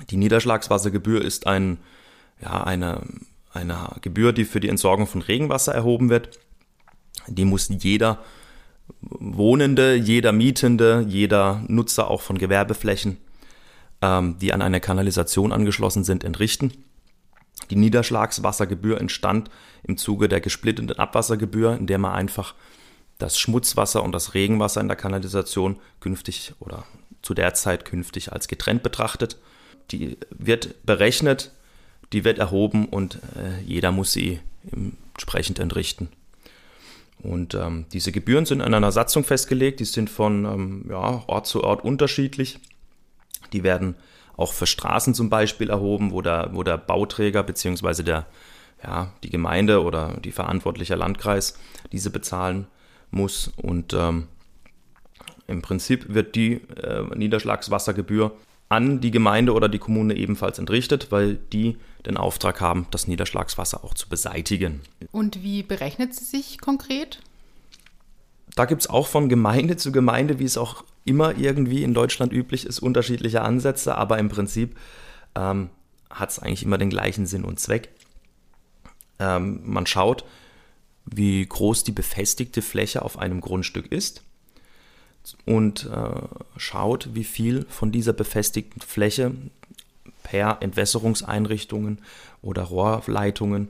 Die 0.09 0.15
Niederschlagswassergebühr 0.15 1.25
ist 1.25 1.45
ein, 1.45 1.77
ja, 2.41 2.63
eine, 2.63 3.01
eine 3.51 3.89
Gebühr, 3.99 4.31
die 4.31 4.45
für 4.45 4.61
die 4.61 4.69
Entsorgung 4.69 5.07
von 5.07 5.21
Regenwasser 5.21 5.75
erhoben 5.75 6.09
wird. 6.09 6.39
Die 7.27 7.43
muss 7.43 7.67
jeder 7.67 8.23
Wohnende, 9.09 9.95
jeder 9.95 10.31
Mietende, 10.31 11.05
jeder 11.07 11.63
Nutzer 11.67 12.09
auch 12.09 12.21
von 12.21 12.37
Gewerbeflächen, 12.37 13.17
ähm, 14.01 14.37
die 14.39 14.51
an 14.51 14.61
eine 14.61 14.81
Kanalisation 14.81 15.51
angeschlossen 15.51 16.03
sind, 16.03 16.23
entrichten. 16.23 16.73
Die 17.69 17.75
Niederschlagswassergebühr 17.75 18.99
entstand 18.99 19.49
im 19.83 19.97
Zuge 19.97 20.27
der 20.27 20.41
gesplitteten 20.41 20.91
Abwassergebühr, 20.97 21.75
in 21.75 21.87
der 21.87 21.97
man 21.97 22.13
einfach 22.13 22.55
das 23.17 23.39
Schmutzwasser 23.39 24.03
und 24.03 24.11
das 24.11 24.33
Regenwasser 24.33 24.81
in 24.81 24.87
der 24.87 24.97
Kanalisation 24.97 25.77
künftig 25.99 26.53
oder 26.59 26.83
zu 27.21 27.33
der 27.33 27.53
Zeit 27.53 27.85
künftig 27.85 28.33
als 28.33 28.47
getrennt 28.47 28.83
betrachtet. 28.83 29.37
Die 29.91 30.17
wird 30.29 30.83
berechnet, 30.85 31.51
die 32.13 32.23
wird 32.23 32.39
erhoben 32.39 32.87
und 32.87 33.15
äh, 33.35 33.61
jeder 33.65 33.91
muss 33.91 34.11
sie 34.11 34.39
entsprechend 34.71 35.59
entrichten. 35.59 36.09
Und 37.25 37.55
ähm, 37.55 37.85
diese 37.91 38.11
Gebühren 38.11 38.45
sind 38.45 38.61
in 38.61 38.73
einer 38.73 38.91
Satzung 38.91 39.23
festgelegt, 39.23 39.79
die 39.79 39.85
sind 39.85 40.09
von 40.09 40.45
ähm, 40.45 40.85
ja, 40.89 41.23
Ort 41.27 41.47
zu 41.47 41.63
Ort 41.63 41.83
unterschiedlich. 41.83 42.59
Die 43.51 43.63
werden 43.63 43.95
auch 44.37 44.53
für 44.53 44.67
Straßen 44.67 45.13
zum 45.13 45.29
Beispiel 45.29 45.69
erhoben, 45.69 46.11
wo 46.11 46.21
der, 46.21 46.49
wo 46.53 46.63
der 46.63 46.77
Bauträger 46.77 47.41
bzw. 47.43 48.03
Der, 48.03 48.25
ja, 48.83 49.11
die 49.23 49.29
Gemeinde 49.29 49.81
oder 49.81 50.17
die 50.23 50.31
verantwortliche 50.31 50.95
Landkreis 50.95 51.57
diese 51.91 52.09
bezahlen 52.09 52.67
muss. 53.11 53.51
Und 53.55 53.93
ähm, 53.93 54.27
im 55.47 55.61
Prinzip 55.61 56.13
wird 56.13 56.35
die 56.35 56.61
äh, 56.81 57.03
Niederschlagswassergebühr 57.15 58.35
an 58.69 58.99
die 58.99 59.11
Gemeinde 59.11 59.53
oder 59.53 59.69
die 59.69 59.79
Kommune 59.79 60.15
ebenfalls 60.15 60.59
entrichtet, 60.59 61.11
weil 61.11 61.35
die 61.35 61.77
den 62.05 62.17
Auftrag 62.17 62.61
haben, 62.61 62.87
das 62.91 63.07
Niederschlagswasser 63.07 63.83
auch 63.83 63.93
zu 63.93 64.07
beseitigen. 64.09 64.81
Und 65.11 65.43
wie 65.43 65.63
berechnet 65.63 66.13
sie 66.13 66.25
sich 66.25 66.59
konkret? 66.59 67.19
Da 68.55 68.65
gibt 68.65 68.81
es 68.81 68.89
auch 68.89 69.07
von 69.07 69.27
Gemeinde 69.27 69.75
zu 69.75 69.91
Gemeinde, 69.91 70.39
wie 70.39 70.45
es 70.45 70.57
auch 70.57 70.83
immer 71.03 71.37
irgendwie 71.37 71.83
in 71.83 71.93
Deutschland 71.93 72.31
üblich 72.31 72.65
ist, 72.65 72.79
unterschiedliche 72.79 73.41
Ansätze, 73.41 73.95
aber 73.95 74.17
im 74.17 74.29
Prinzip 74.29 74.77
ähm, 75.35 75.69
hat 76.09 76.31
es 76.31 76.39
eigentlich 76.39 76.63
immer 76.63 76.77
den 76.77 76.89
gleichen 76.89 77.25
Sinn 77.25 77.43
und 77.43 77.59
Zweck. 77.59 77.89
Ähm, 79.19 79.61
man 79.65 79.85
schaut, 79.85 80.25
wie 81.05 81.45
groß 81.45 81.83
die 81.83 81.91
befestigte 81.91 82.61
Fläche 82.61 83.03
auf 83.03 83.19
einem 83.19 83.41
Grundstück 83.41 83.91
ist 83.91 84.23
und 85.45 85.85
äh, 85.85 86.21
schaut, 86.57 87.09
wie 87.13 87.23
viel 87.23 87.65
von 87.69 87.91
dieser 87.91 88.13
befestigten 88.13 88.81
Fläche 88.81 89.33
per 90.25 90.57
Entwässerungseinrichtungen 90.61 91.99
oder 92.41 92.63
Rohrleitungen 92.63 93.69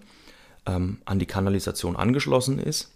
ähm, 0.66 1.00
an 1.04 1.20
die 1.20 1.26
Kanalisation 1.26 1.98
angeschlossen 1.98 2.60
ist. 2.60 2.92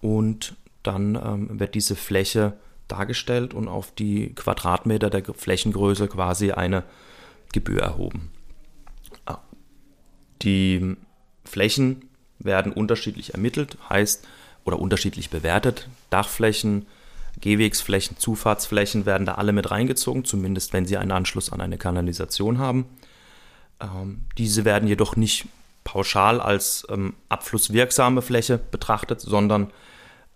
Und 0.00 0.54
dann 0.84 1.16
ähm, 1.16 1.58
wird 1.58 1.74
diese 1.74 1.96
Fläche 1.96 2.54
dargestellt 2.86 3.54
und 3.54 3.66
auf 3.66 3.92
die 3.92 4.34
Quadratmeter 4.34 5.10
der 5.10 5.24
Flächengröße 5.34 6.06
quasi 6.06 6.52
eine 6.52 6.84
Gebühr 7.52 7.82
erhoben. 7.82 8.30
Ah. 9.26 9.38
Die 10.42 10.96
Flächen 11.44 12.08
werden 12.38 12.72
unterschiedlich 12.72 13.34
ermittelt, 13.34 13.78
heißt 13.88 14.26
oder 14.64 14.78
unterschiedlich 14.78 15.28
bewertet. 15.28 15.88
Dachflächen, 16.08 16.86
Gehwegsflächen, 17.40 18.18
Zufahrtsflächen 18.18 19.06
werden 19.06 19.26
da 19.26 19.34
alle 19.34 19.52
mit 19.52 19.70
reingezogen, 19.70 20.24
zumindest 20.24 20.72
wenn 20.72 20.86
sie 20.86 20.96
einen 20.96 21.12
Anschluss 21.12 21.52
an 21.52 21.60
eine 21.60 21.78
Kanalisation 21.78 22.58
haben. 22.58 22.86
Ähm, 23.80 24.22
diese 24.36 24.64
werden 24.64 24.88
jedoch 24.88 25.16
nicht 25.16 25.46
pauschal 25.84 26.40
als 26.40 26.86
ähm, 26.90 27.14
abflusswirksame 27.28 28.22
Fläche 28.22 28.58
betrachtet, 28.58 29.20
sondern 29.20 29.70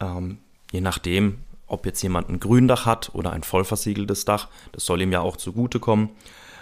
ähm, 0.01 0.39
je 0.73 0.81
nachdem, 0.81 1.39
ob 1.67 1.87
jetzt 1.87 2.03
jemand 2.03 2.29
ein 2.29 2.41
Gründach 2.41 2.87
hat 2.87 3.11
oder 3.15 3.33
ein 3.33 3.43
vollversiegeltes 3.43 4.25
Dach, 4.25 4.49
das 4.73 4.87
soll 4.87 5.03
ihm 5.03 5.13
ja 5.13 5.21
auch 5.21 5.37
zugutekommen, 5.37 6.11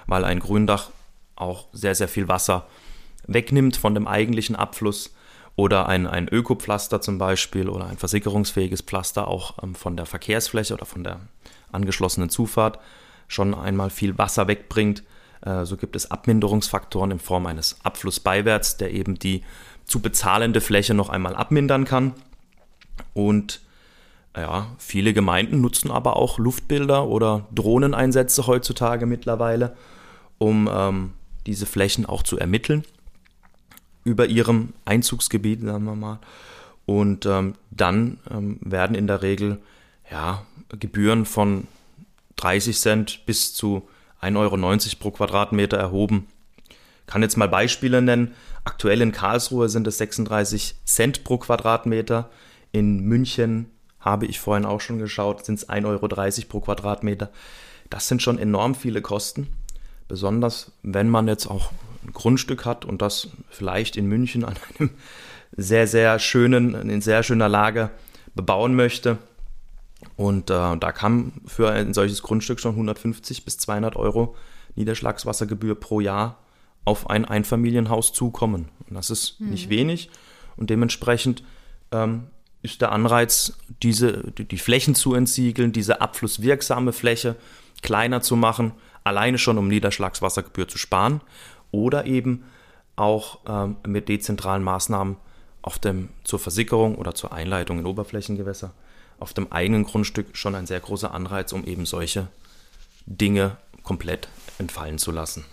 weil 0.06 0.24
ein 0.24 0.40
Gründach 0.40 0.90
auch 1.36 1.68
sehr, 1.72 1.94
sehr 1.94 2.08
viel 2.08 2.28
Wasser 2.28 2.66
wegnimmt 3.26 3.76
von 3.76 3.94
dem 3.94 4.06
eigentlichen 4.06 4.56
Abfluss 4.56 5.14
oder 5.56 5.88
ein, 5.88 6.06
ein 6.06 6.28
Ökopflaster 6.28 7.00
zum 7.00 7.18
Beispiel 7.18 7.68
oder 7.68 7.86
ein 7.86 7.98
versickerungsfähiges 7.98 8.82
Pflaster 8.82 9.28
auch 9.28 9.62
ähm, 9.62 9.74
von 9.74 9.96
der 9.96 10.06
Verkehrsfläche 10.06 10.74
oder 10.74 10.86
von 10.86 11.04
der 11.04 11.20
angeschlossenen 11.70 12.30
Zufahrt 12.30 12.78
schon 13.28 13.54
einmal 13.54 13.90
viel 13.90 14.16
Wasser 14.18 14.48
wegbringt. 14.48 15.02
Äh, 15.42 15.64
so 15.64 15.76
gibt 15.76 15.96
es 15.96 16.10
Abminderungsfaktoren 16.10 17.10
in 17.10 17.18
Form 17.18 17.46
eines 17.46 17.78
Abflussbeiwärts, 17.82 18.78
der 18.78 18.92
eben 18.92 19.18
die 19.18 19.42
zu 19.84 20.00
bezahlende 20.00 20.60
Fläche 20.60 20.94
noch 20.94 21.10
einmal 21.10 21.34
abmindern 21.34 21.84
kann. 21.84 22.14
Und 23.12 23.60
ja, 24.34 24.68
viele 24.78 25.12
Gemeinden 25.12 25.60
nutzen 25.60 25.90
aber 25.90 26.16
auch 26.16 26.38
Luftbilder 26.38 27.06
oder 27.06 27.46
Drohneneinsätze 27.54 28.46
heutzutage 28.46 29.04
mittlerweile, 29.04 29.76
um 30.38 30.70
ähm, 30.72 31.12
diese 31.44 31.66
Flächen 31.66 32.06
auch 32.06 32.22
zu 32.22 32.38
ermitteln 32.38 32.84
über 34.04 34.26
ihrem 34.26 34.72
Einzugsgebiet, 34.84 35.62
sagen 35.62 35.84
wir 35.84 35.94
mal. 35.94 36.18
Und 36.86 37.26
ähm, 37.26 37.54
dann 37.70 38.18
ähm, 38.30 38.58
werden 38.60 38.96
in 38.96 39.06
der 39.06 39.22
Regel 39.22 39.58
ja, 40.10 40.44
Gebühren 40.68 41.24
von 41.24 41.66
30 42.36 42.78
Cent 42.78 43.26
bis 43.26 43.54
zu 43.54 43.88
1,90 44.20 44.36
Euro 44.36 44.56
pro 44.98 45.10
Quadratmeter 45.10 45.76
erhoben. 45.76 46.26
Kann 47.06 47.22
jetzt 47.22 47.36
mal 47.36 47.48
Beispiele 47.48 48.02
nennen. 48.02 48.34
Aktuell 48.64 49.00
in 49.00 49.12
Karlsruhe 49.12 49.68
sind 49.68 49.86
es 49.86 49.98
36 49.98 50.76
Cent 50.84 51.24
pro 51.24 51.38
Quadratmeter. 51.38 52.30
In 52.70 53.00
München 53.00 53.70
habe 54.00 54.26
ich 54.26 54.40
vorhin 54.40 54.64
auch 54.64 54.80
schon 54.80 54.98
geschaut, 54.98 55.44
sind 55.44 55.56
es 55.56 55.68
1,30 55.68 55.86
Euro 55.86 56.48
pro 56.48 56.60
Quadratmeter. 56.60 57.30
Das 57.90 58.08
sind 58.08 58.22
schon 58.22 58.38
enorm 58.38 58.74
viele 58.74 59.02
Kosten. 59.02 59.48
Besonders 60.08 60.72
wenn 60.82 61.08
man 61.08 61.28
jetzt 61.28 61.46
auch 61.46 61.70
ein 62.04 62.12
Grundstück 62.12 62.64
hat 62.64 62.84
und 62.84 63.02
das 63.02 63.28
vielleicht 63.50 63.96
in 63.96 64.06
München 64.06 64.44
an 64.44 64.56
einem 64.78 64.90
sehr, 65.56 65.86
sehr 65.86 66.18
schönen, 66.18 66.74
in 66.88 67.00
sehr 67.00 67.22
schöner 67.22 67.48
Lage 67.48 67.90
bebauen 68.34 68.74
möchte. 68.74 69.18
Und 70.16 70.50
äh, 70.50 70.76
da 70.76 70.92
kann 70.92 71.32
für 71.46 71.70
ein 71.70 71.94
solches 71.94 72.22
Grundstück 72.22 72.60
schon 72.60 72.72
150 72.72 73.44
bis 73.44 73.58
200 73.58 73.96
Euro 73.96 74.34
Niederschlagswassergebühr 74.74 75.74
pro 75.78 76.00
Jahr 76.00 76.38
auf 76.84 77.08
ein 77.10 77.24
Einfamilienhaus 77.24 78.12
zukommen. 78.12 78.68
Und 78.88 78.94
das 78.96 79.10
ist 79.10 79.40
mhm. 79.40 79.50
nicht 79.50 79.68
wenig. 79.68 80.10
Und 80.56 80.70
dementsprechend 80.70 81.44
ähm, 81.92 82.24
ist 82.62 82.80
der 82.80 82.92
Anreiz, 82.92 83.58
diese, 83.82 84.32
die 84.32 84.58
Flächen 84.58 84.94
zu 84.94 85.14
entsiegeln, 85.14 85.72
diese 85.72 86.00
abflusswirksame 86.00 86.92
Fläche 86.92 87.36
kleiner 87.82 88.22
zu 88.22 88.36
machen, 88.36 88.72
alleine 89.04 89.38
schon 89.38 89.58
um 89.58 89.68
Niederschlagswassergebühr 89.68 90.68
zu 90.68 90.78
sparen 90.78 91.20
oder 91.72 92.06
eben 92.06 92.44
auch 92.94 93.40
ähm, 93.48 93.76
mit 93.86 94.08
dezentralen 94.08 94.62
Maßnahmen 94.62 95.16
auf 95.62 95.78
dem, 95.78 96.10
zur 96.22 96.38
Versickerung 96.38 96.94
oder 96.94 97.14
zur 97.14 97.32
Einleitung 97.32 97.80
in 97.80 97.86
Oberflächengewässer 97.86 98.72
auf 99.18 99.32
dem 99.32 99.50
eigenen 99.52 99.84
Grundstück 99.84 100.36
schon 100.36 100.54
ein 100.54 100.66
sehr 100.66 100.80
großer 100.80 101.14
Anreiz, 101.14 101.52
um 101.52 101.64
eben 101.64 101.86
solche 101.86 102.28
Dinge 103.06 103.56
komplett 103.82 104.28
entfallen 104.58 104.98
zu 104.98 105.12
lassen. 105.12 105.44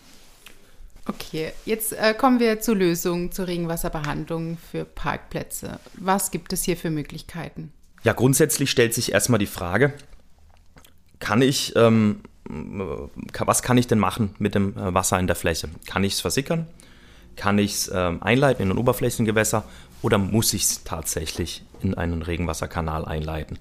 Okay, 1.05 1.53
jetzt 1.65 1.93
äh, 1.93 2.13
kommen 2.13 2.39
wir 2.39 2.59
zur 2.59 2.75
Lösung 2.75 3.31
zur 3.31 3.47
Regenwasserbehandlung 3.47 4.57
für 4.71 4.85
Parkplätze. 4.85 5.79
Was 5.95 6.31
gibt 6.31 6.53
es 6.53 6.63
hier 6.63 6.77
für 6.77 6.89
Möglichkeiten? 6.89 7.71
Ja, 8.03 8.13
grundsätzlich 8.13 8.69
stellt 8.69 8.93
sich 8.93 9.11
erstmal 9.11 9.39
die 9.39 9.47
Frage, 9.47 9.93
kann 11.19 11.41
ich 11.41 11.75
ähm, 11.75 12.21
was 12.49 13.61
kann 13.61 13.77
ich 13.77 13.87
denn 13.87 13.99
machen 13.99 14.35
mit 14.39 14.55
dem 14.55 14.75
äh, 14.77 14.93
Wasser 14.93 15.19
in 15.19 15.27
der 15.27 15.35
Fläche? 15.35 15.69
Kann 15.85 16.03
ich 16.03 16.13
es 16.13 16.21
versickern? 16.21 16.67
Kann 17.35 17.59
ich 17.59 17.73
es 17.73 17.91
ähm, 17.93 18.21
einleiten 18.21 18.63
in 18.63 18.71
ein 18.71 18.77
Oberflächengewässer 18.77 19.63
oder 20.01 20.17
muss 20.17 20.53
ich 20.53 20.63
es 20.63 20.83
tatsächlich 20.83 21.63
in 21.81 21.93
einen 21.93 22.21
Regenwasserkanal 22.21 23.05
einleiten? 23.05 23.59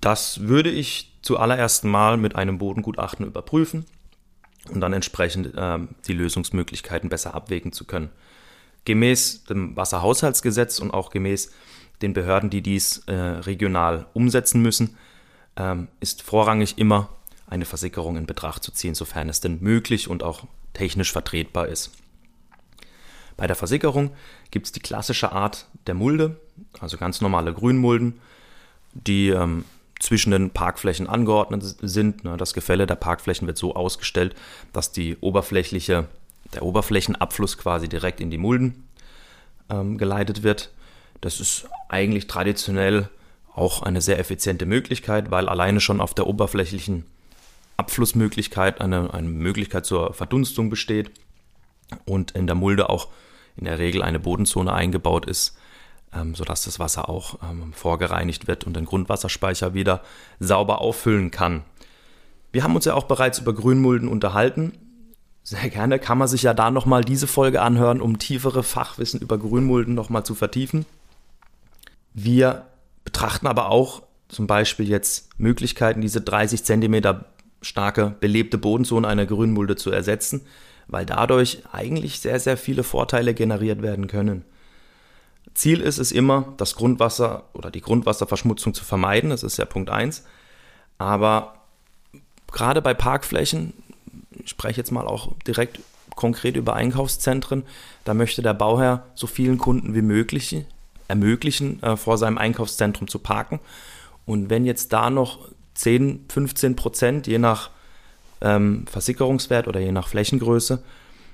Das 0.00 0.40
würde 0.40 0.70
ich 0.70 1.12
zuallererst 1.22 1.84
mal 1.84 2.16
mit 2.16 2.34
einem 2.34 2.58
Bodengutachten 2.58 3.26
überprüfen 3.26 3.86
und 4.72 4.80
dann 4.80 4.92
entsprechend 4.92 5.54
äh, 5.54 5.78
die 6.06 6.12
Lösungsmöglichkeiten 6.12 7.08
besser 7.08 7.34
abwägen 7.34 7.72
zu 7.72 7.84
können. 7.84 8.10
Gemäß 8.84 9.44
dem 9.44 9.76
Wasserhaushaltsgesetz 9.76 10.78
und 10.80 10.92
auch 10.92 11.10
gemäß 11.10 11.52
den 12.02 12.14
Behörden, 12.14 12.50
die 12.50 12.62
dies 12.62 13.02
äh, 13.06 13.12
regional 13.14 14.06
umsetzen 14.14 14.62
müssen, 14.62 14.96
ähm, 15.56 15.88
ist 16.00 16.22
vorrangig 16.22 16.78
immer 16.78 17.10
eine 17.50 17.64
Versickerung 17.64 18.16
in 18.16 18.26
Betracht 18.26 18.62
zu 18.62 18.72
ziehen, 18.72 18.94
sofern 18.94 19.28
es 19.28 19.40
denn 19.40 19.58
möglich 19.60 20.08
und 20.08 20.22
auch 20.22 20.44
technisch 20.72 21.12
vertretbar 21.12 21.68
ist. 21.68 21.90
Bei 23.36 23.46
der 23.46 23.56
Versickerung 23.56 24.12
gibt 24.50 24.66
es 24.66 24.72
die 24.72 24.80
klassische 24.80 25.32
Art 25.32 25.66
der 25.86 25.94
Mulde, 25.94 26.36
also 26.80 26.96
ganz 26.96 27.20
normale 27.20 27.52
Grünmulden, 27.52 28.20
die 28.92 29.28
ähm, 29.28 29.64
zwischen 29.98 30.30
den 30.30 30.50
Parkflächen 30.50 31.06
angeordnet 31.06 31.62
sind. 31.80 32.24
Ne, 32.24 32.36
das 32.36 32.54
Gefälle 32.54 32.86
der 32.86 32.96
Parkflächen 32.96 33.46
wird 33.46 33.58
so 33.58 33.74
ausgestellt, 33.74 34.34
dass 34.72 34.92
die 34.92 35.16
oberflächliche, 35.20 36.06
der 36.54 36.62
Oberflächenabfluss 36.62 37.58
quasi 37.58 37.88
direkt 37.88 38.20
in 38.20 38.30
die 38.30 38.38
Mulden 38.38 38.88
ähm, 39.70 39.98
geleitet 39.98 40.42
wird. 40.42 40.70
Das 41.20 41.40
ist 41.40 41.66
eigentlich 41.88 42.26
traditionell 42.26 43.08
auch 43.54 43.82
eine 43.82 44.00
sehr 44.00 44.18
effiziente 44.18 44.66
Möglichkeit, 44.66 45.30
weil 45.30 45.48
alleine 45.48 45.80
schon 45.80 46.00
auf 46.00 46.14
der 46.14 46.26
oberflächlichen 46.26 47.04
Abflussmöglichkeit 47.80 48.80
eine, 48.82 49.14
eine 49.14 49.28
Möglichkeit 49.28 49.86
zur 49.86 50.12
Verdunstung 50.12 50.68
besteht 50.68 51.10
und 52.04 52.32
in 52.32 52.46
der 52.46 52.54
Mulde 52.54 52.90
auch 52.90 53.08
in 53.56 53.64
der 53.64 53.78
Regel 53.78 54.02
eine 54.02 54.20
Bodenzone 54.20 54.70
eingebaut 54.72 55.24
ist, 55.24 55.56
ähm, 56.14 56.34
sodass 56.34 56.64
das 56.64 56.78
Wasser 56.78 57.08
auch 57.08 57.38
ähm, 57.42 57.72
vorgereinigt 57.72 58.46
wird 58.48 58.64
und 58.64 58.76
den 58.76 58.84
Grundwasserspeicher 58.84 59.72
wieder 59.72 60.02
sauber 60.38 60.82
auffüllen 60.82 61.30
kann. 61.30 61.62
Wir 62.52 62.64
haben 62.64 62.76
uns 62.76 62.84
ja 62.84 62.94
auch 62.94 63.04
bereits 63.04 63.38
über 63.38 63.54
Grünmulden 63.54 64.08
unterhalten. 64.08 64.72
Sehr 65.42 65.70
gerne 65.70 65.98
kann 65.98 66.18
man 66.18 66.28
sich 66.28 66.42
ja 66.42 66.52
da 66.52 66.70
nochmal 66.70 67.02
diese 67.02 67.26
Folge 67.26 67.62
anhören, 67.62 68.02
um 68.02 68.18
tiefere 68.18 68.62
Fachwissen 68.62 69.20
über 69.20 69.38
Grünmulden 69.38 69.94
nochmal 69.94 70.24
zu 70.24 70.34
vertiefen. 70.34 70.84
Wir 72.12 72.66
betrachten 73.04 73.46
aber 73.46 73.70
auch 73.70 74.02
zum 74.28 74.46
Beispiel 74.46 74.88
jetzt 74.88 75.38
Möglichkeiten, 75.38 76.00
diese 76.00 76.20
30 76.20 76.62
Zentimeter 76.62 77.24
starke 77.62 78.14
belebte 78.20 78.58
Bodenzone 78.58 79.06
einer 79.06 79.26
Grünmulde 79.26 79.76
zu 79.76 79.90
ersetzen, 79.90 80.42
weil 80.88 81.06
dadurch 81.06 81.62
eigentlich 81.72 82.20
sehr, 82.20 82.40
sehr 82.40 82.56
viele 82.56 82.82
Vorteile 82.82 83.34
generiert 83.34 83.82
werden 83.82 84.06
können. 84.06 84.44
Ziel 85.54 85.80
ist 85.80 85.98
es 85.98 86.12
immer, 86.12 86.52
das 86.56 86.74
Grundwasser 86.74 87.44
oder 87.52 87.70
die 87.70 87.80
Grundwasserverschmutzung 87.80 88.74
zu 88.74 88.84
vermeiden, 88.84 89.30
das 89.30 89.42
ist 89.42 89.56
ja 89.56 89.64
Punkt 89.64 89.90
1. 89.90 90.24
Aber 90.98 91.54
gerade 92.52 92.82
bei 92.82 92.94
Parkflächen, 92.94 93.72
ich 94.42 94.50
spreche 94.50 94.80
jetzt 94.80 94.90
mal 94.90 95.06
auch 95.06 95.32
direkt 95.46 95.80
konkret 96.14 96.56
über 96.56 96.74
Einkaufszentren, 96.74 97.64
da 98.04 98.14
möchte 98.14 98.42
der 98.42 98.54
Bauherr 98.54 99.04
so 99.14 99.26
vielen 99.26 99.58
Kunden 99.58 99.94
wie 99.94 100.02
möglich 100.02 100.64
ermöglichen, 101.08 101.82
äh, 101.82 101.96
vor 101.96 102.18
seinem 102.18 102.38
Einkaufszentrum 102.38 103.08
zu 103.08 103.18
parken. 103.18 103.60
Und 104.26 104.48
wenn 104.48 104.64
jetzt 104.64 104.92
da 104.92 105.10
noch 105.10 105.48
10, 105.80 106.26
15 106.28 106.76
Prozent, 106.76 107.26
je 107.26 107.38
nach 107.38 107.70
ähm, 108.40 108.84
Versickerungswert 108.90 109.68
oder 109.68 109.80
je 109.80 109.92
nach 109.92 110.08
Flächengröße 110.08 110.82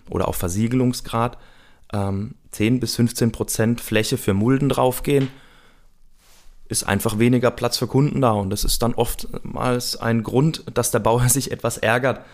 oder 0.08 0.28
auch 0.28 0.34
Versiegelungsgrad, 0.34 1.38
ähm, 1.92 2.34
10 2.52 2.80
bis 2.80 2.96
15 2.96 3.32
Prozent 3.32 3.80
Fläche 3.80 4.16
für 4.16 4.34
Mulden 4.34 4.68
draufgehen, 4.68 5.28
ist 6.68 6.84
einfach 6.84 7.18
weniger 7.18 7.50
Platz 7.50 7.78
für 7.78 7.86
Kunden 7.86 8.20
da. 8.20 8.32
Und 8.32 8.50
das 8.50 8.64
ist 8.64 8.82
dann 8.82 8.94
oftmals 8.94 9.96
ein 9.96 10.22
Grund, 10.22 10.64
dass 10.72 10.90
der 10.90 11.00
Bauer 11.00 11.28
sich 11.28 11.52
etwas 11.52 11.78
ärgert. 11.78 12.24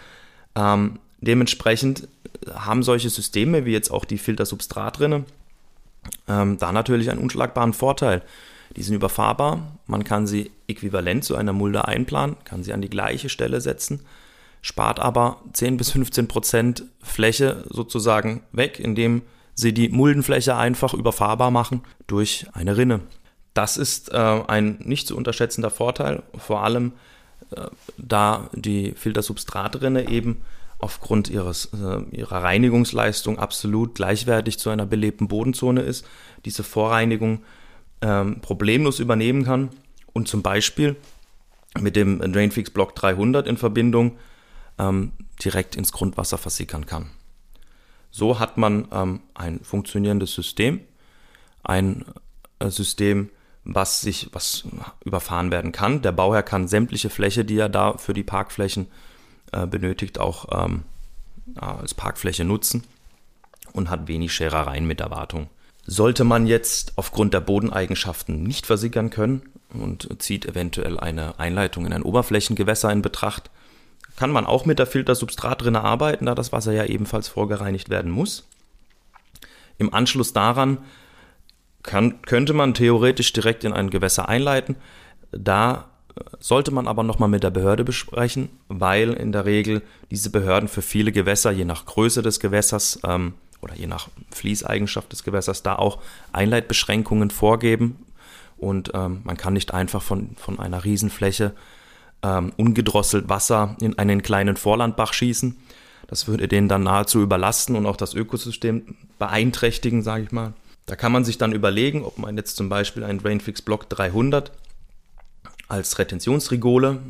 Ähm, 0.55 0.99
dementsprechend 1.21 2.09
haben 2.55 2.83
solche 2.83 3.11
Systeme 3.11 3.65
wie 3.65 3.73
jetzt 3.73 3.91
auch 3.91 4.05
die 4.05 4.19
Filtersubstratrinne 4.19 5.25
ähm, 6.29 6.59
da 6.59 6.73
natürlich 6.73 7.11
einen 7.11 7.21
unschlagbaren 7.21 7.73
Vorteil. 7.73 8.23
Die 8.77 8.83
sind 8.83 8.95
überfahrbar, 8.95 9.79
man 9.87 10.05
kann 10.05 10.27
sie 10.27 10.51
äquivalent 10.67 11.25
zu 11.25 11.37
einer 11.37 11.53
Mulde 11.53 11.87
einplanen, 11.87 12.37
kann 12.45 12.63
sie 12.63 12.73
an 12.73 12.81
die 12.81 12.91
gleiche 12.91 13.29
Stelle 13.29 13.61
setzen, 13.61 14.01
spart 14.63 15.01
aber 15.01 15.43
10 15.53 15.77
bis 15.77 15.91
15 15.91 16.29
Prozent 16.29 16.85
Fläche 17.03 17.65
sozusagen 17.69 18.43
weg, 18.53 18.81
indem 18.81 19.23
sie 19.55 19.75
die 19.75 19.91
Muldenfläche 19.91 20.57
einfach 20.57 20.95
überfahrbar 20.95 21.51
machen 21.51 21.83
durch 22.07 22.47
eine 22.55 22.77
Rinne. 22.77 23.01
Das 23.55 23.77
ist 23.77 24.11
äh, 24.13 24.17
ein 24.17 24.79
nicht 24.81 25.07
zu 25.07 25.17
unterschätzender 25.17 25.71
Vorteil, 25.71 26.23
vor 26.39 26.65
allem 26.65 26.93
äh, 27.51 27.67
da 27.99 28.49
die 28.55 28.93
Filtersubstratrinne 28.93 30.09
eben 30.09 30.41
aufgrund 30.79 31.29
ihres, 31.29 31.67
äh, 31.67 32.17
ihrer 32.17 32.43
Reinigungsleistung 32.43 33.39
absolut 33.39 33.95
gleichwertig 33.95 34.59
zu 34.59 34.71
einer 34.71 34.87
belebten 34.87 35.29
Bodenzone 35.29 35.83
ist, 35.83 36.07
diese 36.45 36.65
Vorreinigung 36.65 37.43
ähm, 38.03 38.41
problemlos 38.41 38.99
übernehmen 38.99 39.45
kann 39.45 39.71
und 40.13 40.29
zum 40.29 40.43
Beispiel 40.43 40.97
mit 41.81 41.97
dem 41.97 42.19
Drainfix 42.33 42.71
Block 42.71 42.95
300 42.95 43.47
in 43.47 43.57
Verbindung 43.57 44.19
ähm, 44.79 45.13
direkt 45.43 45.77
ins 45.77 45.93
Grundwasser 45.93 46.39
versickern 46.39 46.87
kann. 46.87 47.11
So 48.11 48.39
hat 48.39 48.59
man 48.59 48.89
ähm, 48.93 49.21
ein 49.35 49.61
funktionierendes 49.61 50.35
System, 50.35 50.81
ein 51.63 52.05
äh, 52.59 52.69
System, 52.69 53.31
was 53.65 54.01
sich, 54.01 54.29
was 54.33 54.65
überfahren 55.05 55.51
werden 55.51 55.73
kann. 55.73 56.03
Der 56.03 56.13
Bauherr 56.13 56.43
kann 56.43 56.69
sämtliche 56.69 57.11
Fläche, 57.11 57.45
die 57.45 57.59
er 57.59 57.69
da 57.69 57.97
für 57.97 58.13
die 58.13 58.25
Parkflächen 58.25 58.89
äh, 59.53 59.67
benötigt, 59.67 60.19
auch 60.19 60.65
ähm, 60.65 60.83
als 61.55 61.95
Parkfläche 61.95 62.45
nutzen 62.45 62.85
und 63.73 63.89
hat 63.89 64.09
wenig 64.09 64.33
Scherereien 64.33 64.87
mit 64.87 65.01
Erwartung. 65.01 65.49
Sollte 65.85 66.25
man 66.25 66.47
jetzt 66.47 66.93
aufgrund 66.97 67.35
der 67.35 67.41
Bodeneigenschaften 67.41 68.43
nicht 68.43 68.67
versickern 68.67 69.11
können 69.11 69.43
und 69.73 70.23
zieht 70.23 70.47
eventuell 70.47 70.99
eine 70.99 71.39
Einleitung 71.41 71.87
in 71.87 71.93
ein 71.93 72.03
Oberflächengewässer 72.03 72.93
in 72.93 73.03
Betracht, 73.03 73.51
kann 74.17 74.31
man 74.31 74.47
auch 74.47 74.67
mit 74.67 74.79
der 74.79 74.87
Filtersubstratrinne 74.87 75.83
arbeiten, 75.83 76.27
da 76.27 76.35
das 76.35 76.53
Wasser 76.53 76.73
ja 76.73 76.85
ebenfalls 76.85 77.29
vorgereinigt 77.29 77.89
werden 77.89 78.11
muss. 78.11 78.47
Im 79.79 79.93
Anschluss 79.93 80.33
daran 80.33 80.79
kann, 81.83 82.23
könnte 82.23 82.53
man 82.53 82.75
theoretisch 82.75 83.33
direkt 83.33 83.65
in 83.65 83.73
ein 83.73 83.91
Gewässer 83.91 84.29
einleiten. 84.29 84.77
Da 85.33 85.91
äh, 86.15 86.21
sollte 86.39 86.71
man 86.71 86.87
aber 86.87 87.03
nochmal 87.03 87.29
mit 87.29 87.43
der 87.43 87.51
Behörde 87.51 87.85
besprechen, 87.85 88.51
weil 88.69 89.13
in 89.15 89.33
der 89.33 89.45
Regel 89.45 89.83
diese 90.11 90.31
Behörden 90.31 90.69
für 90.69 90.83
viele 90.83 91.11
Gewässer, 91.11 91.51
je 91.51 91.65
nach 91.65 91.87
Größe 91.87 92.23
des 92.23 92.39
Gewässers, 92.39 93.01
ähm, 93.05 93.35
oder 93.63 93.75
je 93.75 93.87
nach 93.87 94.09
Fließeigenschaft 94.31 95.13
des 95.13 95.25
Gewässers 95.25 95.63
da 95.63 95.77
auch 95.77 95.99
Einleitbeschränkungen 96.33 97.31
vorgeben. 97.31 98.05
Und 98.59 98.93
ähm, 98.95 99.23
man 99.25 99.37
kann 99.37 99.55
nicht 99.55 99.73
einfach 99.73 100.03
von, 100.03 100.37
von 100.37 100.59
einer 100.59 100.85
Riesenfläche 100.85 101.55
ähm, 102.23 102.53
ungedrosselt 102.57 103.29
Wasser 103.29 103.77
in 103.81 103.99
einen 103.99 104.23
kleinen 104.23 104.57
Vorlandbach 104.57 105.13
schießen. 105.13 105.57
Das 106.07 106.29
würde 106.29 106.49
den 106.49 106.69
dann 106.69 106.83
nahezu 106.83 107.23
überlasten 107.23 107.75
und 107.75 107.87
auch 107.87 107.97
das 107.97 108.15
Ökosystem 108.15 108.97
beeinträchtigen, 109.19 110.03
sage 110.03 110.25
ich 110.25 110.33
mal. 110.33 110.53
Da 110.87 110.97
kann 110.97 111.13
man 111.13 111.25
sich 111.25 111.39
dann 111.39 111.53
überlegen, 111.53 112.05
ob 112.05 112.19
man 112.19 112.37
jetzt 112.37 112.57
zum 112.57 112.69
Beispiel 112.69 113.05
einen 113.05 113.21
Drainfix 113.21 113.63
Block 113.63 113.89
300 113.89 114.53
als 115.69 115.99
Retentionsrigole 115.99 117.01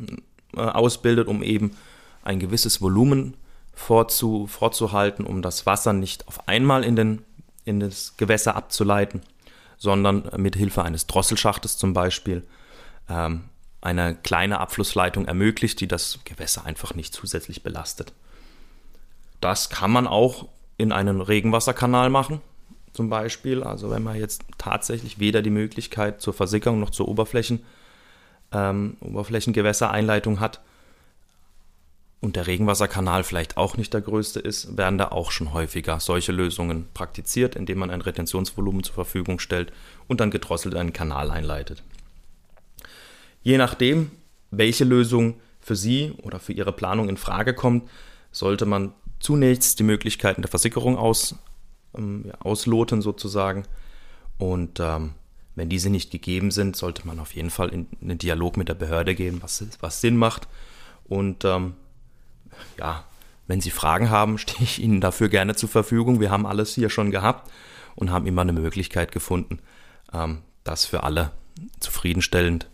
äh, 0.55 0.61
ausbildet, 0.61 1.27
um 1.27 1.43
eben 1.43 1.71
ein 2.23 2.39
gewisses 2.39 2.81
Volumen 2.81 3.35
vorzu, 3.73 4.47
vorzuhalten, 4.47 5.25
um 5.25 5.41
das 5.41 5.65
Wasser 5.65 5.93
nicht 5.93 6.27
auf 6.27 6.47
einmal 6.47 6.83
in, 6.83 6.95
den, 6.95 7.25
in 7.65 7.79
das 7.79 8.15
Gewässer 8.17 8.55
abzuleiten, 8.55 9.21
sondern 9.77 10.29
mit 10.37 10.55
Hilfe 10.55 10.83
eines 10.83 11.07
Drosselschachtes 11.07 11.77
zum 11.77 11.93
Beispiel 11.93 12.43
ähm, 13.09 13.45
eine 13.81 14.15
kleine 14.15 14.59
Abflussleitung 14.59 15.25
ermöglicht, 15.25 15.79
die 15.81 15.87
das 15.87 16.19
Gewässer 16.23 16.65
einfach 16.65 16.93
nicht 16.95 17.13
zusätzlich 17.13 17.63
belastet. 17.63 18.13
Das 19.41 19.69
kann 19.69 19.91
man 19.91 20.07
auch 20.07 20.47
in 20.77 20.91
einen 20.93 21.19
Regenwasserkanal 21.19 22.09
machen, 22.09 22.39
zum 22.93 23.09
Beispiel. 23.09 23.63
Also 23.63 23.89
wenn 23.89 24.03
man 24.03 24.15
jetzt 24.15 24.43
tatsächlich 24.57 25.19
weder 25.19 25.41
die 25.41 25.49
Möglichkeit 25.49 26.21
zur 26.21 26.33
Versickerung 26.33 26.79
noch 26.79 26.91
zur 26.91 27.09
Oberflächen, 27.09 27.63
ähm, 28.53 28.95
Oberflächengewässereinleitung 29.01 30.39
hat, 30.39 30.61
und 32.23 32.37
der 32.37 32.47
Regenwasserkanal 32.47 33.25
vielleicht 33.25 33.57
auch 33.57 33.75
nicht 33.75 33.93
der 33.93 33.99
größte 33.99 34.39
ist, 34.39 34.77
werden 34.77 34.97
da 34.97 35.09
auch 35.09 35.29
schon 35.29 35.51
häufiger 35.51 35.99
solche 35.99 36.31
Lösungen 36.31 36.87
praktiziert, 36.93 37.53
indem 37.53 37.79
man 37.79 37.89
ein 37.89 37.99
Retentionsvolumen 37.99 38.81
zur 38.81 38.95
Verfügung 38.95 39.39
stellt 39.39 39.73
und 40.07 40.21
dann 40.21 40.31
gedrosselt 40.31 40.73
einen 40.75 40.93
Kanal 40.93 41.31
einleitet. 41.31 41.83
Je 43.41 43.57
nachdem, 43.57 44.09
welche 44.51 44.85
Lösung 44.85 45.35
für 45.59 45.75
Sie 45.75 46.13
oder 46.21 46.39
für 46.39 46.53
Ihre 46.53 46.71
Planung 46.71 47.09
in 47.09 47.17
Frage 47.17 47.53
kommt, 47.53 47.89
sollte 48.31 48.65
man 48.65 48.93
zunächst 49.19 49.79
die 49.79 49.83
Möglichkeiten 49.83 50.43
der 50.43 50.49
Versickerung 50.49 50.97
aus, 50.97 51.35
ähm, 51.93 52.31
ausloten 52.39 53.01
sozusagen. 53.01 53.65
Und 54.37 54.79
ähm, 54.79 55.11
wenn 55.55 55.67
diese 55.67 55.89
nicht 55.89 56.09
gegeben 56.09 56.51
sind, 56.51 56.77
sollte 56.77 57.05
man 57.05 57.19
auf 57.19 57.35
jeden 57.35 57.49
Fall 57.49 57.67
in, 57.67 57.87
in 57.99 58.07
den 58.07 58.17
Dialog 58.17 58.55
mit 58.55 58.69
der 58.69 58.75
Behörde 58.75 59.13
gehen, 59.13 59.41
was, 59.43 59.61
was 59.81 59.99
Sinn 59.99 60.15
macht. 60.15 60.47
Und 61.09 61.43
ähm, 61.43 61.73
ja, 62.79 63.03
wenn 63.47 63.61
Sie 63.61 63.71
Fragen 63.71 64.09
haben, 64.09 64.37
stehe 64.37 64.63
ich 64.63 64.81
Ihnen 64.81 65.01
dafür 65.01 65.29
gerne 65.29 65.55
zur 65.55 65.69
Verfügung. 65.69 66.19
Wir 66.19 66.31
haben 66.31 66.45
alles 66.45 66.73
hier 66.75 66.89
schon 66.89 67.11
gehabt 67.11 67.51
und 67.95 68.11
haben 68.11 68.25
immer 68.25 68.41
eine 68.41 68.53
Möglichkeit 68.53 69.11
gefunden, 69.11 69.59
ähm, 70.13 70.39
das 70.63 70.85
für 70.85 71.03
alle 71.03 71.31
zufriedenstellend 71.79 72.67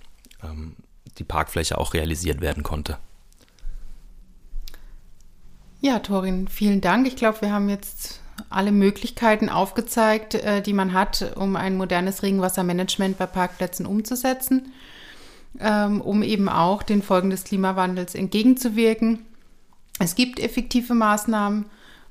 ähm, 0.44 0.76
die 1.18 1.24
Parkfläche 1.24 1.78
auch 1.78 1.94
realisiert 1.94 2.42
werden 2.42 2.64
konnte. 2.64 2.98
Ja, 5.82 6.00
Torin, 6.00 6.48
vielen 6.48 6.82
Dank. 6.82 7.08
Ich 7.08 7.16
glaube, 7.16 7.42
wir 7.42 7.54
haben 7.54 7.70
jetzt 7.70 8.20
alle 8.50 8.72
Möglichkeiten 8.72 9.50
aufgezeigt, 9.50 10.36
äh, 10.36 10.62
die 10.62 10.74
man 10.74 10.94
hat, 10.94 11.34
um 11.36 11.56
ein 11.56 11.78
modernes 11.78 12.24
Regenwassermanagement 12.24 13.18
bei 13.18 13.26
Parkplätzen 13.26 13.86
umzusetzen, 13.86 14.74
ähm, 15.60 16.02
um 16.02 16.24
eben 16.24 16.50
auch 16.50 16.84
den 16.84 17.02
Folgen 17.02 17.30
des 17.30 17.44
Klimawandels 17.44 18.16
entgegenzuwirken. 18.16 19.26
Es 20.00 20.16
gibt 20.16 20.40
effektive 20.40 20.94
Maßnahmen. 20.94 21.66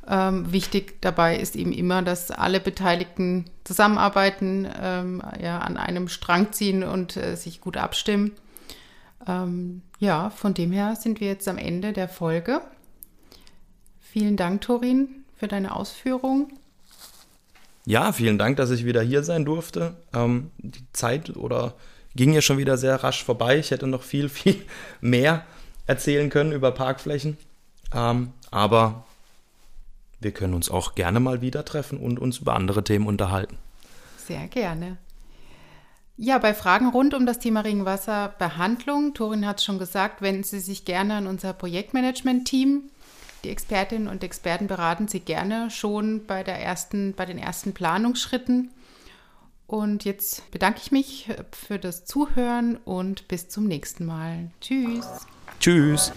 Ähm, 0.07 0.53
wichtig 0.53 1.01
dabei 1.03 1.37
ist 1.38 1.57
eben 1.57 1.72
immer, 1.72 2.03
dass 2.03 2.31
alle 2.31 2.61
Beteiligten 2.61 3.46
zusammenarbeiten, 3.64 4.66
ähm, 4.81 5.22
ja, 5.40 5.59
an 5.59 5.77
einem 5.77 6.09
Strang 6.09 6.53
ziehen 6.53 6.83
und 6.83 7.16
äh, 7.16 7.35
sich 7.37 7.61
gut 7.61 7.77
abstimmen. 7.77 8.33
ja, 9.98 10.31
von 10.31 10.55
dem 10.55 10.72
her 10.72 10.96
sind 10.96 11.20
wir 11.20 11.27
jetzt 11.27 11.48
am 11.48 11.59
Ende 11.59 11.92
der 11.92 12.09
Folge. 12.09 12.62
Vielen 14.01 14.37
Dank, 14.37 14.62
Torin, 14.62 15.24
für 15.37 15.48
deine 15.48 15.77
Ausführungen. 15.77 16.59
Ja, 17.88 18.12
vielen 18.12 18.37
Dank, 18.37 18.59
dass 18.59 18.70
ich 18.70 18.85
wieder 18.85 19.01
hier 19.01 19.22
sein 19.22 19.46
durfte. 19.46 19.96
Ähm, 20.12 20.51
die 20.59 20.85
Zeit 20.92 21.35
oder 21.37 21.74
ging 22.14 22.35
ja 22.35 22.42
schon 22.42 22.59
wieder 22.59 22.77
sehr 22.77 23.03
rasch 23.03 23.24
vorbei. 23.24 23.59
Ich 23.59 23.70
hätte 23.70 23.87
noch 23.87 24.03
viel, 24.03 24.29
viel 24.31 24.57
mehr 25.01 25.46
erzählen 25.87 26.29
können 26.29 26.53
über 26.53 26.70
Parkflächen. 26.72 27.38
Ähm, 27.94 28.33
aber 28.51 29.05
wir 30.20 30.33
können 30.33 30.55
uns 30.55 30.70
auch 30.70 30.94
gerne 30.94 31.20
mal 31.20 31.40
wieder 31.40 31.64
treffen 31.64 31.98
und 31.98 32.18
uns 32.18 32.38
über 32.38 32.55
andere 32.55 32.85
Themen 32.85 33.07
unterhalten. 33.07 33.57
Sehr 34.16 34.46
gerne. 34.48 34.98
Ja, 36.16 36.38
bei 36.38 36.53
Fragen 36.53 36.88
rund 36.88 37.14
um 37.14 37.27
das 37.27 37.38
Thema 37.38 37.61
Regenwasserbehandlung, 37.61 39.14
Torin 39.14 39.46
hat 39.46 39.59
es 39.59 39.64
schon 39.64 39.79
gesagt, 39.79 40.20
wenden 40.20 40.42
Sie 40.42 40.59
sich 40.59 40.85
gerne 40.85 41.14
an 41.14 41.27
unser 41.29 41.53
Projektmanagement-Team. 41.53 42.90
Die 43.44 43.51
Expertinnen 43.51 44.09
und 44.09 44.24
Experten 44.24 44.66
beraten 44.66 45.07
Sie 45.07 45.20
gerne 45.20 45.70
schon 45.70 46.27
bei, 46.27 46.42
der 46.42 46.61
ersten, 46.61 47.14
bei 47.14 47.24
den 47.24 47.38
ersten 47.38 47.72
Planungsschritten. 47.72 48.72
Und 49.68 50.05
jetzt 50.05 50.51
bedanke 50.51 50.81
ich 50.83 50.90
mich 50.90 51.31
für 51.53 51.79
das 51.79 52.05
Zuhören 52.05 52.79
und 52.79 53.29
bis 53.29 53.48
zum 53.48 53.66
nächsten 53.66 54.05
Mal. 54.05 54.51
Tschüss. 54.61 55.07
Tschüss. 55.61 56.12